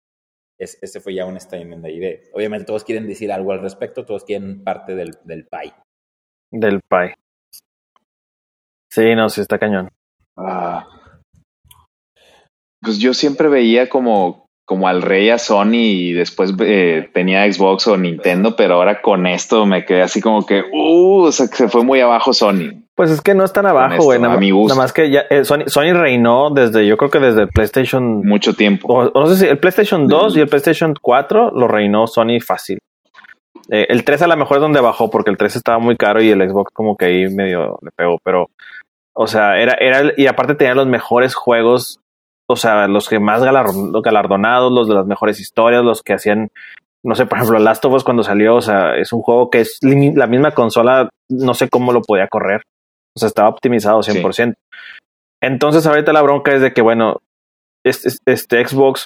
ese 0.60 1.00
fue 1.00 1.14
ya 1.14 1.26
un 1.26 1.40
statement 1.40 1.82
de 1.82 1.94
idea. 1.94 2.20
Obviamente 2.34 2.66
todos 2.66 2.84
quieren 2.84 3.08
decir 3.08 3.32
algo 3.32 3.54
al 3.54 3.62
respecto, 3.62 4.06
todos 4.06 4.26
quieren 4.26 4.64
parte 4.64 4.94
del, 4.94 5.18
del 5.24 5.48
PAI. 5.48 5.74
Del 6.52 6.82
PAI. 6.82 7.14
Sí, 8.92 9.16
no, 9.16 9.30
sí 9.30 9.40
está 9.40 9.58
cañón. 9.58 9.88
Ah. 10.38 10.86
Pues 12.82 13.00
yo 13.00 13.14
siempre 13.14 13.48
veía 13.48 13.88
como 13.88 14.49
como 14.70 14.88
al 14.88 15.02
rey 15.02 15.32
a 15.32 15.40
Sony 15.40 15.82
y 15.82 16.14
después 16.14 16.54
eh, 16.60 17.10
tenía 17.12 17.52
Xbox 17.52 17.88
o 17.88 17.98
Nintendo, 17.98 18.56
pero 18.56 18.76
ahora 18.76 19.02
con 19.02 19.26
esto 19.26 19.66
me 19.66 19.84
quedé 19.84 20.04
así 20.04 20.22
como 20.22 20.46
que, 20.46 20.62
uh, 20.62 21.24
o 21.24 21.32
sea, 21.32 21.48
que 21.48 21.56
se 21.56 21.70
fue 21.70 21.84
muy 21.84 22.02
abajo 22.02 22.34
Sony. 22.34 22.84
Pues 22.94 23.10
es 23.10 23.20
que 23.20 23.34
no 23.34 23.44
es 23.44 23.52
tan 23.52 23.66
abajo, 23.66 24.04
güey. 24.04 24.20
Nada, 24.20 24.40
nada, 24.40 24.76
más 24.76 24.94
que 24.94 25.10
ya, 25.10 25.22
eh, 25.32 25.44
Sony, 25.44 25.64
Sony, 25.66 25.94
reinó 25.94 26.52
desde, 26.52 26.86
yo 26.86 26.98
creo 26.98 27.10
que 27.10 27.18
desde 27.18 27.42
el 27.42 27.48
PlayStation. 27.48 28.22
Mucho 28.24 28.54
tiempo. 28.54 28.94
O, 28.94 29.10
no 29.10 29.26
sé 29.26 29.38
si 29.38 29.48
el 29.48 29.58
PlayStation 29.58 30.08
2 30.08 30.38
y 30.38 30.42
el 30.42 30.48
PlayStation 30.48 30.94
4 31.02 31.50
lo 31.50 31.68
reinó 31.68 32.06
Sony 32.06 32.40
fácil. 32.40 32.78
Eh, 33.72 33.88
el 33.90 34.04
3 34.04 34.22
a 34.22 34.28
lo 34.28 34.38
mejor 34.38 34.58
es 34.58 34.62
donde 34.62 34.82
bajó, 34.82 35.10
porque 35.10 35.32
el 35.32 35.38
3 35.38 35.56
estaba 35.56 35.80
muy 35.80 35.98
caro 35.98 36.22
y 36.22 36.30
el 36.30 36.48
Xbox 36.48 36.72
como 36.76 36.96
que 36.96 37.06
ahí 37.06 37.28
medio 37.34 37.80
le 37.82 37.90
pegó, 37.96 38.20
pero, 38.24 38.52
o 39.16 39.26
sea, 39.26 39.58
era, 39.60 39.74
era, 39.80 40.14
y 40.16 40.28
aparte 40.28 40.54
tenía 40.54 40.76
los 40.76 40.86
mejores 40.86 41.34
juegos 41.34 42.00
o 42.52 42.56
sea, 42.56 42.88
los 42.88 43.08
que 43.08 43.20
más 43.20 43.44
galardonados, 43.44 44.72
los 44.72 44.88
de 44.88 44.96
las 44.96 45.06
mejores 45.06 45.40
historias, 45.40 45.84
los 45.84 46.02
que 46.02 46.14
hacían, 46.14 46.50
no 47.06 47.14
sé, 47.14 47.28
por 47.28 47.38
ejemplo, 47.38 47.60
Last 47.60 47.86
of 47.86 47.94
Us 47.94 48.04
cuando 48.04 48.24
salió, 48.24 48.56
o 48.56 48.62
sea, 48.62 48.96
es 48.96 49.14
un 49.14 49.22
juego 49.22 49.52
que 49.52 49.60
es 49.60 49.78
la 49.84 50.26
misma 50.26 50.52
consola, 50.52 51.10
no 51.30 51.54
sé 51.54 51.70
cómo 51.70 51.94
lo 51.94 52.02
podía 52.02 52.28
correr. 52.28 52.64
O 53.16 53.20
sea, 53.20 53.28
estaba 53.28 53.50
optimizado 53.50 54.02
100%. 54.02 54.56
Entonces, 55.42 55.86
ahorita 55.86 56.12
la 56.12 56.24
bronca 56.24 56.52
es 56.54 56.62
de 56.62 56.74
que, 56.74 56.82
bueno, 56.82 57.18
este, 57.86 58.10
este, 58.26 58.68
Xbox 58.68 59.06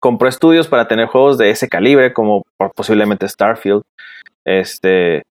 compró 0.00 0.28
estudios 0.28 0.66
para 0.66 0.88
tener 0.88 1.06
juegos 1.06 1.36
de 1.36 1.50
ese 1.50 1.68
calibre, 1.68 2.14
como 2.14 2.44
posiblemente 2.74 3.28
Starfield. 3.28 3.82
Este, 4.46 5.22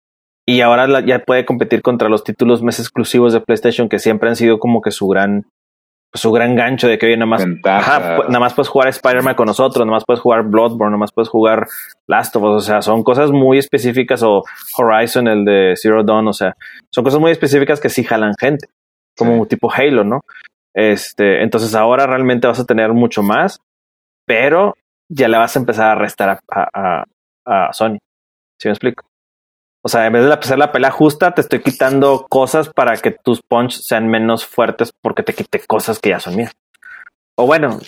y 0.48 0.62
ahora 0.62 1.04
ya 1.04 1.18
puede 1.20 1.46
competir 1.46 1.82
contra 1.82 2.10
los 2.10 2.24
títulos 2.24 2.62
más 2.62 2.80
exclusivos 2.80 3.34
de 3.34 3.42
PlayStation, 3.42 3.90
que 3.90 3.98
siempre 3.98 4.30
han 4.30 4.36
sido 4.36 4.60
como 4.60 4.82
que 4.82 4.92
su 4.92 5.08
gran 5.08 5.48
su 6.14 6.32
gran 6.32 6.56
gancho 6.56 6.88
de 6.88 6.98
que 6.98 7.06
hoy 7.06 7.18
nada 7.18 7.28
más, 7.28 7.46
nada 7.46 8.40
más 8.40 8.54
puedes 8.54 8.70
jugar 8.70 8.88
Spider-Man 8.88 9.36
con 9.36 9.46
nosotros, 9.46 9.86
nada 9.86 9.96
más 9.96 10.06
puedes 10.06 10.22
jugar 10.22 10.44
Bloodborne, 10.44 10.92
nada 10.92 10.98
más 10.98 11.12
puedes 11.12 11.30
jugar 11.30 11.68
Last 12.08 12.36
of 12.36 12.44
Us, 12.44 12.50
o 12.50 12.60
sea, 12.62 12.82
son 12.82 13.04
cosas 13.04 13.32
muy 13.32 13.60
específicas 13.60 14.24
o 14.24 14.44
Horizon, 14.78 15.28
el 15.28 15.46
de 15.46 15.74
Zero 15.76 16.04
Dawn, 16.04 16.28
o 16.28 16.34
sea, 16.34 16.56
son 16.92 17.04
cosas 17.04 17.20
muy 17.20 17.32
específicas 17.32 17.80
que 17.80 17.90
sí 17.90 18.04
jalan 18.04 18.34
gente, 18.40 18.68
como 19.16 19.40
un 19.40 19.48
tipo 19.48 19.72
Halo, 19.72 20.04
¿no? 20.04 20.22
Este, 20.74 21.44
entonces 21.44 21.76
ahora 21.76 22.08
realmente 22.08 22.48
vas 22.48 22.60
a 22.60 22.66
tener 22.66 22.94
mucho 22.94 23.22
más, 23.22 23.60
pero 24.26 24.74
ya 25.10 25.28
le 25.28 25.38
vas 25.38 25.56
a 25.56 25.60
empezar 25.60 25.90
a 25.90 26.00
restar 26.00 26.40
a, 26.52 27.04
a, 27.46 27.74
Sony. 27.74 27.98
¿Sí 28.60 28.68
me 28.68 28.72
explico? 28.72 29.09
O 29.82 29.88
sea, 29.88 30.06
en 30.06 30.14
vez 30.14 30.26
de 30.26 30.34
hacer 30.34 30.58
la 30.58 30.72
pelea 30.72 30.92
justa, 30.92 31.32
te 31.32 31.42
estoy 31.42 31.62
quitando 31.62 32.26
cosas 32.30 32.70
para 32.70 32.96
que 32.98 33.12
tus 33.12 33.42
punch 33.42 33.80
sean 33.82 34.08
menos 34.08 34.46
fuertes 34.46 34.92
porque 35.02 35.24
te 35.24 35.34
quite 35.34 35.62
cosas 35.66 36.00
que 36.00 36.10
ya 36.10 36.20
son 36.20 36.36
mías. 36.36 36.52
O 37.36 37.46
bueno, 37.46 37.80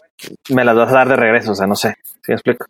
me 0.50 0.64
las 0.64 0.76
vas 0.78 0.90
a 0.90 0.96
dar 0.96 1.10
de 1.10 1.18
regreso, 1.18 1.52
o 1.52 1.56
sea, 1.56 1.68
no 1.68 1.76
sé. 1.76 1.96
¿Sí 2.04 2.30
me 2.30 2.36
explico? 2.36 2.66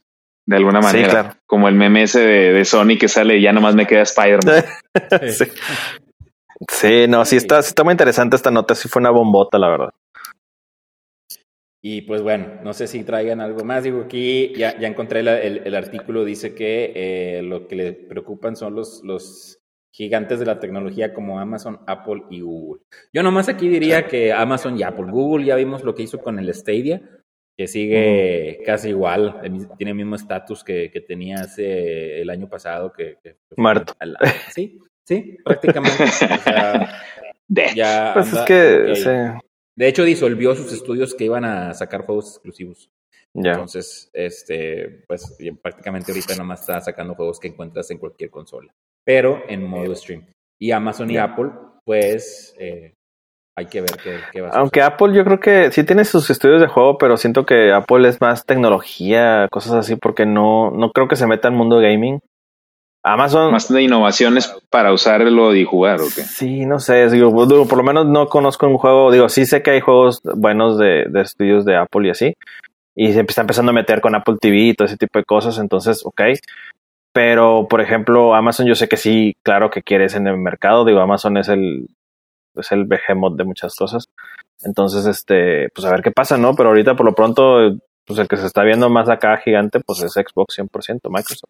De 0.48 0.56
alguna 0.56 0.80
manera. 0.80 1.06
Sí, 1.06 1.12
claro. 1.12 1.30
Como 1.46 1.68
el 1.68 1.76
meme 1.76 2.04
ese 2.04 2.22
de, 2.22 2.66
Sony 2.66 2.98
que 3.00 3.08
sale 3.08 3.38
y 3.38 3.44
ya 3.44 3.54
nomás 3.54 3.76
me 3.76 3.86
queda 3.86 4.02
Spider-Man. 4.02 4.64
sí. 5.32 5.46
sí. 6.68 7.06
no, 7.08 7.24
sí 7.24 7.36
está, 7.36 7.62
sí 7.62 7.70
está 7.70 7.84
muy 7.84 7.92
interesante 7.92 8.36
esta 8.36 8.50
nota. 8.50 8.74
Sí 8.74 8.90
fue 8.90 9.02
una 9.02 9.12
bombota, 9.12 9.60
la 9.60 9.70
verdad. 9.70 9.90
Y 11.84 12.02
pues 12.02 12.22
bueno, 12.22 12.60
no 12.64 12.74
sé 12.74 12.88
si 12.88 13.04
traigan 13.04 13.42
algo 13.42 13.64
más. 13.64 13.84
Digo, 13.84 14.02
aquí 14.02 14.54
ya, 14.56 14.78
ya 14.80 14.88
encontré 14.88 15.22
el, 15.22 15.76
artículo, 15.76 16.24
dice 16.24 16.54
que 16.54 16.92
eh, 16.96 17.42
lo 17.42 17.68
que 17.68 17.76
le 17.76 17.94
preocupan 17.94 18.56
son 18.56 18.76
los, 18.76 19.04
los 19.04 19.60
gigantes 19.92 20.40
de 20.40 20.46
la 20.46 20.60
tecnología 20.60 21.14
como 21.14 21.40
Amazon, 21.40 21.80
Apple 21.88 22.24
y 22.30 22.42
Google. 22.42 22.84
Yo 23.12 23.24
nomás 23.24 23.50
aquí 23.50 23.68
diría 23.68 24.08
que 24.08 24.32
Amazon 24.32 24.78
y 24.78 24.84
Apple. 24.84 25.12
Google 25.12 25.46
ya 25.46 25.56
vimos 25.56 25.84
lo 25.84 25.96
que 25.96 26.04
hizo 26.04 26.20
con 26.20 26.38
el 26.38 26.54
Stadia, 26.54 27.02
que 27.58 27.68
sigue 27.68 28.62
casi 28.64 28.90
igual, 28.90 29.42
tiene 29.78 29.92
el 29.92 29.98
mismo 29.98 30.16
estatus 30.16 30.64
que, 30.64 30.90
tenía 31.08 31.42
hace 31.42 32.22
el 32.22 32.30
año 32.30 32.48
pasado. 32.48 32.94
Que, 32.94 33.18
Muerto. 33.58 33.94
Sí, 34.54 34.80
sí, 35.04 35.38
prácticamente. 35.44 36.06
ya 37.76 38.12
pues 38.14 38.34
es 38.34 38.40
que... 38.42 39.42
De 39.76 39.88
hecho, 39.88 40.04
disolvió 40.04 40.56
sus 40.56 40.72
estudios 40.74 41.14
que 41.16 41.26
iban 41.26 41.46
a 41.46 41.74
sacar 41.74 42.06
juegos 42.06 42.32
exclusivos. 42.32 42.90
Entonces, 43.34 44.10
este, 44.14 45.04
pues 45.08 45.38
prácticamente 45.62 46.12
ahorita 46.12 46.36
nomás 46.36 46.62
está 46.62 46.82
sacando 46.82 47.16
juegos 47.16 47.40
que 47.40 47.48
encuentras 47.48 47.90
en 47.92 47.98
cualquier 47.98 48.30
consola, 48.30 48.74
pero 49.06 49.42
en 49.48 49.64
modo 49.64 49.96
stream. 49.96 50.26
Y 50.60 50.72
Amazon 50.72 51.10
y 51.10 51.18
Apple, 51.18 51.50
pues 51.86 52.54
eh, 52.60 52.94
hay 53.56 53.66
que 53.68 53.82
ver 53.82 53.92
qué, 54.32 54.42
va 54.42 54.50
a 54.50 54.60
Aunque 54.60 54.82
Apple 54.82 55.14
yo 55.14 55.24
creo 55.24 55.40
que 55.40 55.72
sí 55.72 55.84
tiene 55.86 56.04
sus 56.04 56.30
estudios 56.30 56.62
de 56.62 56.68
juego, 56.68 56.98
pero 56.98 57.16
siento 57.16 57.46
que 57.46 57.72
Apple 57.72 58.08
es 58.08 58.20
más 58.20 58.46
tecnología, 58.46 59.48
cosas 59.50 59.74
así, 59.74 59.96
porque 59.96 60.26
no, 60.26 60.72
no 60.72 60.92
creo 60.92 61.08
que 61.08 61.16
se 61.16 61.28
meta 61.28 61.48
en 61.48 61.56
mundo 61.56 61.78
gaming. 61.80 62.20
Amazon. 63.04 63.52
Más 63.52 63.68
de 63.72 63.82
innovaciones 63.82 64.56
para 64.70 64.94
usarlo 64.94 65.56
y 65.56 65.66
jugar, 65.66 66.02
¿o 66.02 66.06
qué? 66.06 66.22
Sí, 66.22 66.66
no 66.66 66.80
sé. 66.80 67.10
Digo, 67.10 67.32
por 67.32 67.78
lo 67.78 67.84
menos 67.84 68.06
no 68.06 68.28
conozco 68.28 68.68
un 68.68 68.78
juego. 68.78 69.12
Digo, 69.12 69.28
sí 69.30 69.46
sé 69.46 69.64
que 69.64 69.72
hay 69.72 69.82
juegos 69.82 70.22
buenos 70.24 70.78
de, 70.78 71.06
de 71.10 71.22
estudios 71.22 71.66
de 71.66 71.78
Apple 71.78 72.08
y 72.08 72.12
así. 72.12 72.34
Y 72.96 73.14
se 73.14 73.22
está 73.22 73.42
empezando 73.42 73.72
a 73.72 73.74
meter 73.74 74.02
con 74.02 74.16
Apple 74.16 74.38
TV 74.40 74.58
y 74.58 74.74
todo 74.74 74.86
ese 74.86 74.98
tipo 74.98 75.18
de 75.18 75.26
cosas. 75.26 75.58
Entonces, 75.58 76.06
ok. 76.06 76.22
Pero, 77.14 77.68
por 77.70 77.82
ejemplo, 77.82 78.36
Amazon, 78.36 78.68
yo 78.68 78.76
sé 78.76 78.88
que 78.88 78.98
sí, 78.98 79.36
claro 79.44 79.70
que 79.70 79.82
quieres 79.82 80.16
en 80.16 80.28
el 80.28 80.38
mercado. 80.38 80.86
Digo, 80.86 81.00
Amazon 81.00 81.38
es 81.38 81.50
el, 81.50 81.88
es 82.56 82.72
el 82.72 82.86
behemoth 82.86 83.36
de 83.36 83.44
muchas 83.44 83.76
cosas. 83.76 84.10
Entonces, 84.64 85.06
este, 85.06 85.70
pues 85.70 85.86
a 85.86 85.92
ver 85.92 86.04
qué 86.04 86.12
pasa, 86.12 86.38
¿no? 86.38 86.56
Pero 86.56 86.70
ahorita, 86.70 86.96
por 86.96 87.06
lo 87.06 87.16
pronto, 87.16 87.76
pues 88.06 88.20
el 88.20 88.28
que 88.28 88.38
se 88.38 88.46
está 88.46 88.64
viendo 88.64 88.90
más 88.90 89.10
acá 89.10 89.38
gigante, 89.38 89.80
pues 89.80 90.02
es 90.04 90.14
Xbox 90.14 90.60
100%, 90.60 91.00
Microsoft. 91.10 91.50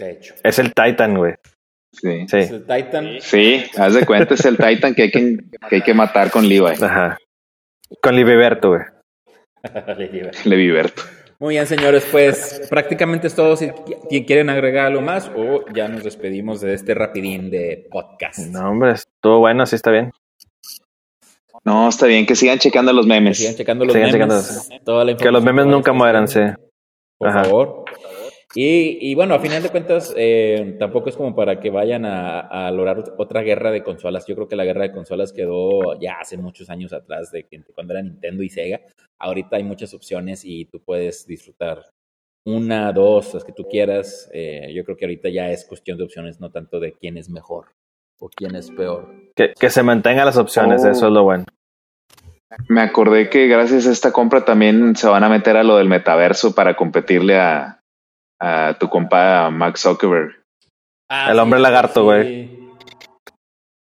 De 0.00 0.12
hecho. 0.12 0.34
Es 0.42 0.58
el 0.58 0.72
Titan, 0.74 1.16
güey. 1.16 1.34
Sí. 1.92 2.26
sí. 2.28 2.36
Es 2.38 2.50
el 2.50 2.66
Titan. 2.66 3.20
Sí, 3.20 3.64
haz 3.76 3.94
de 3.94 4.06
cuenta, 4.06 4.34
es 4.34 4.44
el 4.44 4.56
Titan 4.56 4.94
que 4.94 5.02
hay 5.02 5.10
que, 5.10 5.36
que, 5.68 5.76
hay 5.76 5.82
que 5.82 5.94
matar 5.94 6.30
con 6.30 6.48
Levi. 6.48 6.74
Ajá. 6.82 7.18
Con 8.02 8.16
Liviberto, 8.16 8.70
güey. 8.70 8.82
Leviberto. 10.44 11.02
Muy 11.40 11.54
bien, 11.54 11.66
señores, 11.66 12.06
pues 12.12 12.66
prácticamente 12.68 13.26
es 13.26 13.34
todo. 13.34 13.56
Si 13.56 13.70
quieren 14.26 14.50
agregar 14.50 14.86
algo 14.86 15.00
más 15.00 15.30
o 15.34 15.64
ya 15.72 15.88
nos 15.88 16.04
despedimos 16.04 16.60
de 16.60 16.74
este 16.74 16.94
rapidín 16.94 17.50
de 17.50 17.88
podcast. 17.90 18.40
No, 18.40 18.70
hombre, 18.70 18.92
estuvo 18.92 19.38
bueno, 19.38 19.64
sí 19.64 19.76
está 19.76 19.90
bien. 19.90 20.12
No, 21.64 21.88
está 21.88 22.06
bien, 22.06 22.26
que 22.26 22.36
sigan 22.36 22.58
checando 22.58 22.92
los 22.92 23.06
memes. 23.06 23.38
Que 23.38 23.44
sigan 23.44 23.56
checando 23.56 23.84
los 23.86 23.94
memes. 23.94 24.70
que 25.18 25.30
los 25.30 25.42
memes 25.42 25.66
nunca 25.66 25.94
mueran, 25.94 26.28
sí. 26.28 26.40
Por 27.16 27.32
favor. 27.32 27.84
Y, 28.52 29.14
bueno, 29.14 29.34
a 29.34 29.38
final 29.38 29.62
de 29.62 29.68
cuentas, 29.68 30.12
eh, 30.16 30.74
tampoco 30.78 31.08
es 31.08 31.16
como 31.16 31.36
para 31.36 31.60
que 31.60 31.70
vayan 31.70 32.04
a, 32.04 32.40
a, 32.40 32.70
lograr 32.72 33.04
otra 33.16 33.42
guerra 33.42 33.70
de 33.70 33.84
consolas. 33.84 34.26
Yo 34.26 34.34
creo 34.34 34.48
que 34.48 34.56
la 34.56 34.64
guerra 34.64 34.82
de 34.82 34.92
consolas 34.92 35.32
quedó 35.32 35.98
ya 36.00 36.14
hace 36.20 36.36
muchos 36.36 36.68
años 36.68 36.92
atrás, 36.92 37.30
de 37.30 37.46
cuando 37.72 37.92
era 37.92 38.02
Nintendo 38.02 38.42
y 38.42 38.48
Sega. 38.48 38.80
Ahorita 39.20 39.56
hay 39.56 39.62
muchas 39.62 39.94
opciones 39.94 40.44
y 40.44 40.64
tú 40.64 40.82
puedes 40.82 41.26
disfrutar 41.26 41.84
una, 42.44 42.92
dos, 42.92 43.34
las 43.34 43.44
que 43.44 43.52
tú 43.52 43.68
quieras. 43.68 44.28
Eh, 44.32 44.72
yo 44.74 44.84
creo 44.84 44.96
que 44.96 45.04
ahorita 45.04 45.28
ya 45.28 45.50
es 45.50 45.64
cuestión 45.64 45.96
de 45.96 46.04
opciones, 46.04 46.40
no 46.40 46.50
tanto 46.50 46.80
de 46.80 46.94
quién 46.94 47.18
es 47.18 47.30
mejor 47.30 47.66
o 48.18 48.28
quién 48.28 48.56
es 48.56 48.72
peor. 48.72 49.14
Que, 49.36 49.52
que 49.58 49.70
se 49.70 49.84
mantengan 49.84 50.26
las 50.26 50.36
opciones, 50.36 50.84
eso 50.84 51.06
es 51.06 51.12
lo 51.12 51.22
bueno. 51.22 51.44
Me 52.68 52.80
acordé 52.80 53.30
que 53.30 53.46
gracias 53.46 53.86
a 53.86 53.92
esta 53.92 54.10
compra 54.12 54.44
también 54.44 54.96
se 54.96 55.06
van 55.06 55.22
a 55.22 55.28
meter 55.28 55.56
a 55.56 55.62
lo 55.62 55.76
del 55.76 55.88
metaverso 55.88 56.52
para 56.52 56.74
competirle 56.74 57.38
a, 57.38 57.79
a 58.40 58.76
tu 58.78 58.88
compa 58.88 59.50
Max 59.50 59.82
Zuckerberg. 59.82 60.40
Ah, 61.10 61.32
el 61.32 61.38
hombre 61.38 61.60
lagarto, 61.60 62.04
güey. 62.04 62.58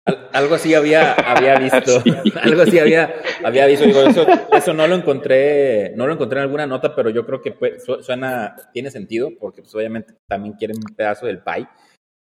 algo 0.34 0.56
así 0.56 0.74
había, 0.74 1.14
había 1.14 1.58
visto. 1.58 2.04
algo 2.42 2.62
así 2.62 2.80
había, 2.80 3.14
había 3.44 3.66
visto. 3.68 3.86
eso, 3.86 4.26
eso, 4.52 4.74
no 4.74 4.88
lo 4.88 4.96
encontré, 4.96 5.94
no 5.96 6.08
lo 6.08 6.14
encontré 6.14 6.40
en 6.40 6.44
alguna 6.44 6.68
nota, 6.68 6.96
pero 6.96 7.10
yo 7.10 7.26
creo 7.26 7.42
que 7.42 7.56
suena, 8.02 8.56
tiene 8.74 8.92
sentido, 8.92 9.32
porque 9.40 9.62
pues, 9.62 9.74
obviamente 9.76 10.14
también 10.30 10.56
quieren 10.56 10.78
un 10.78 10.96
pedazo 10.96 11.26
del 11.26 11.40
pie. 11.40 11.68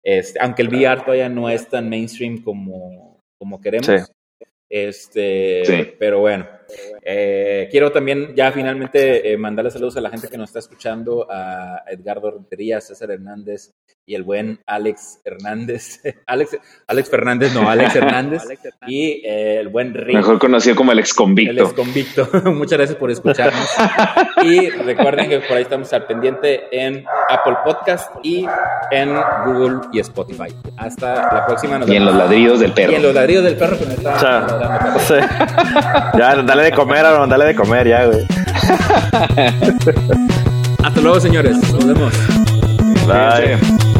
Este, 0.04 0.40
aunque 0.40 0.62
el 0.62 0.68
VR 0.68 1.02
todavía 1.02 1.28
no 1.28 1.48
es 1.48 1.68
tan 1.68 1.88
mainstream 1.88 2.42
como, 2.42 3.20
como 3.38 3.60
queremos. 3.60 3.88
Este, 4.70 5.96
pero 5.98 6.20
bueno, 6.20 6.46
eh, 7.02 7.68
quiero 7.70 7.90
también 7.92 8.34
ya 8.34 8.52
finalmente 8.52 9.32
eh, 9.32 9.36
mandarle 9.36 9.70
saludos 9.70 9.96
a 9.96 10.00
la 10.00 10.10
gente 10.10 10.28
que 10.28 10.38
nos 10.38 10.50
está 10.50 10.60
escuchando, 10.60 11.26
a 11.30 11.82
Edgardo 11.86 12.30
Rentería, 12.30 12.80
César 12.80 13.10
Hernández 13.10 13.72
y 14.04 14.14
el 14.14 14.24
buen 14.24 14.60
Alex 14.66 15.20
Hernández. 15.24 16.00
Alex, 16.26 16.58
Alex 16.86 17.10
Fernández, 17.10 17.54
no, 17.54 17.68
Alex 17.70 17.94
Hernández. 17.96 18.42
y 18.86 19.22
eh, 19.24 19.60
el 19.60 19.68
buen 19.68 19.94
Rick. 19.94 20.16
Mejor 20.16 20.38
conocido 20.38 20.76
como 20.76 20.92
el 20.92 20.98
ex 20.98 21.14
convicto. 21.14 21.52
El 21.52 21.58
ex 21.58 21.72
convicto. 21.72 22.28
Muchas 22.52 22.78
gracias 22.78 22.98
por 22.98 23.10
escucharnos. 23.10 23.68
y 24.44 24.70
recuerden 24.70 25.28
que 25.28 25.40
por 25.40 25.56
ahí 25.56 25.62
estamos 25.62 25.92
al 25.92 26.06
pendiente 26.06 26.62
en 26.72 27.04
Apple 27.28 27.56
Podcast 27.64 28.12
y 28.22 28.46
en 28.90 29.14
Google 29.46 29.80
y 29.92 30.00
Spotify. 30.00 30.54
Hasta 30.76 31.14
la 31.32 31.46
próxima. 31.46 31.80
y 31.86 31.96
en 31.96 32.04
los 32.04 32.14
ladrillos 32.14 32.60
del 32.60 32.72
perro. 32.72 32.92
Y 32.92 32.94
en 32.96 33.02
los 33.02 33.14
ladrillos 33.14 33.44
del 33.44 33.56
perro 33.56 33.78
que 33.78 33.86
me 33.86 33.94
está. 33.94 34.92
Ya, 36.18 36.42
dale 36.42 36.61
de 36.64 36.72
comer, 36.72 37.04
Aaron, 37.04 37.28
dale 37.28 37.46
de 37.46 37.54
comer 37.54 37.88
ya, 37.88 38.06
güey. 38.06 38.26
Hasta 40.82 41.00
luego, 41.00 41.20
señores. 41.20 41.56
Nos 41.72 41.86
vemos. 41.86 42.12
Bye. 43.06 43.91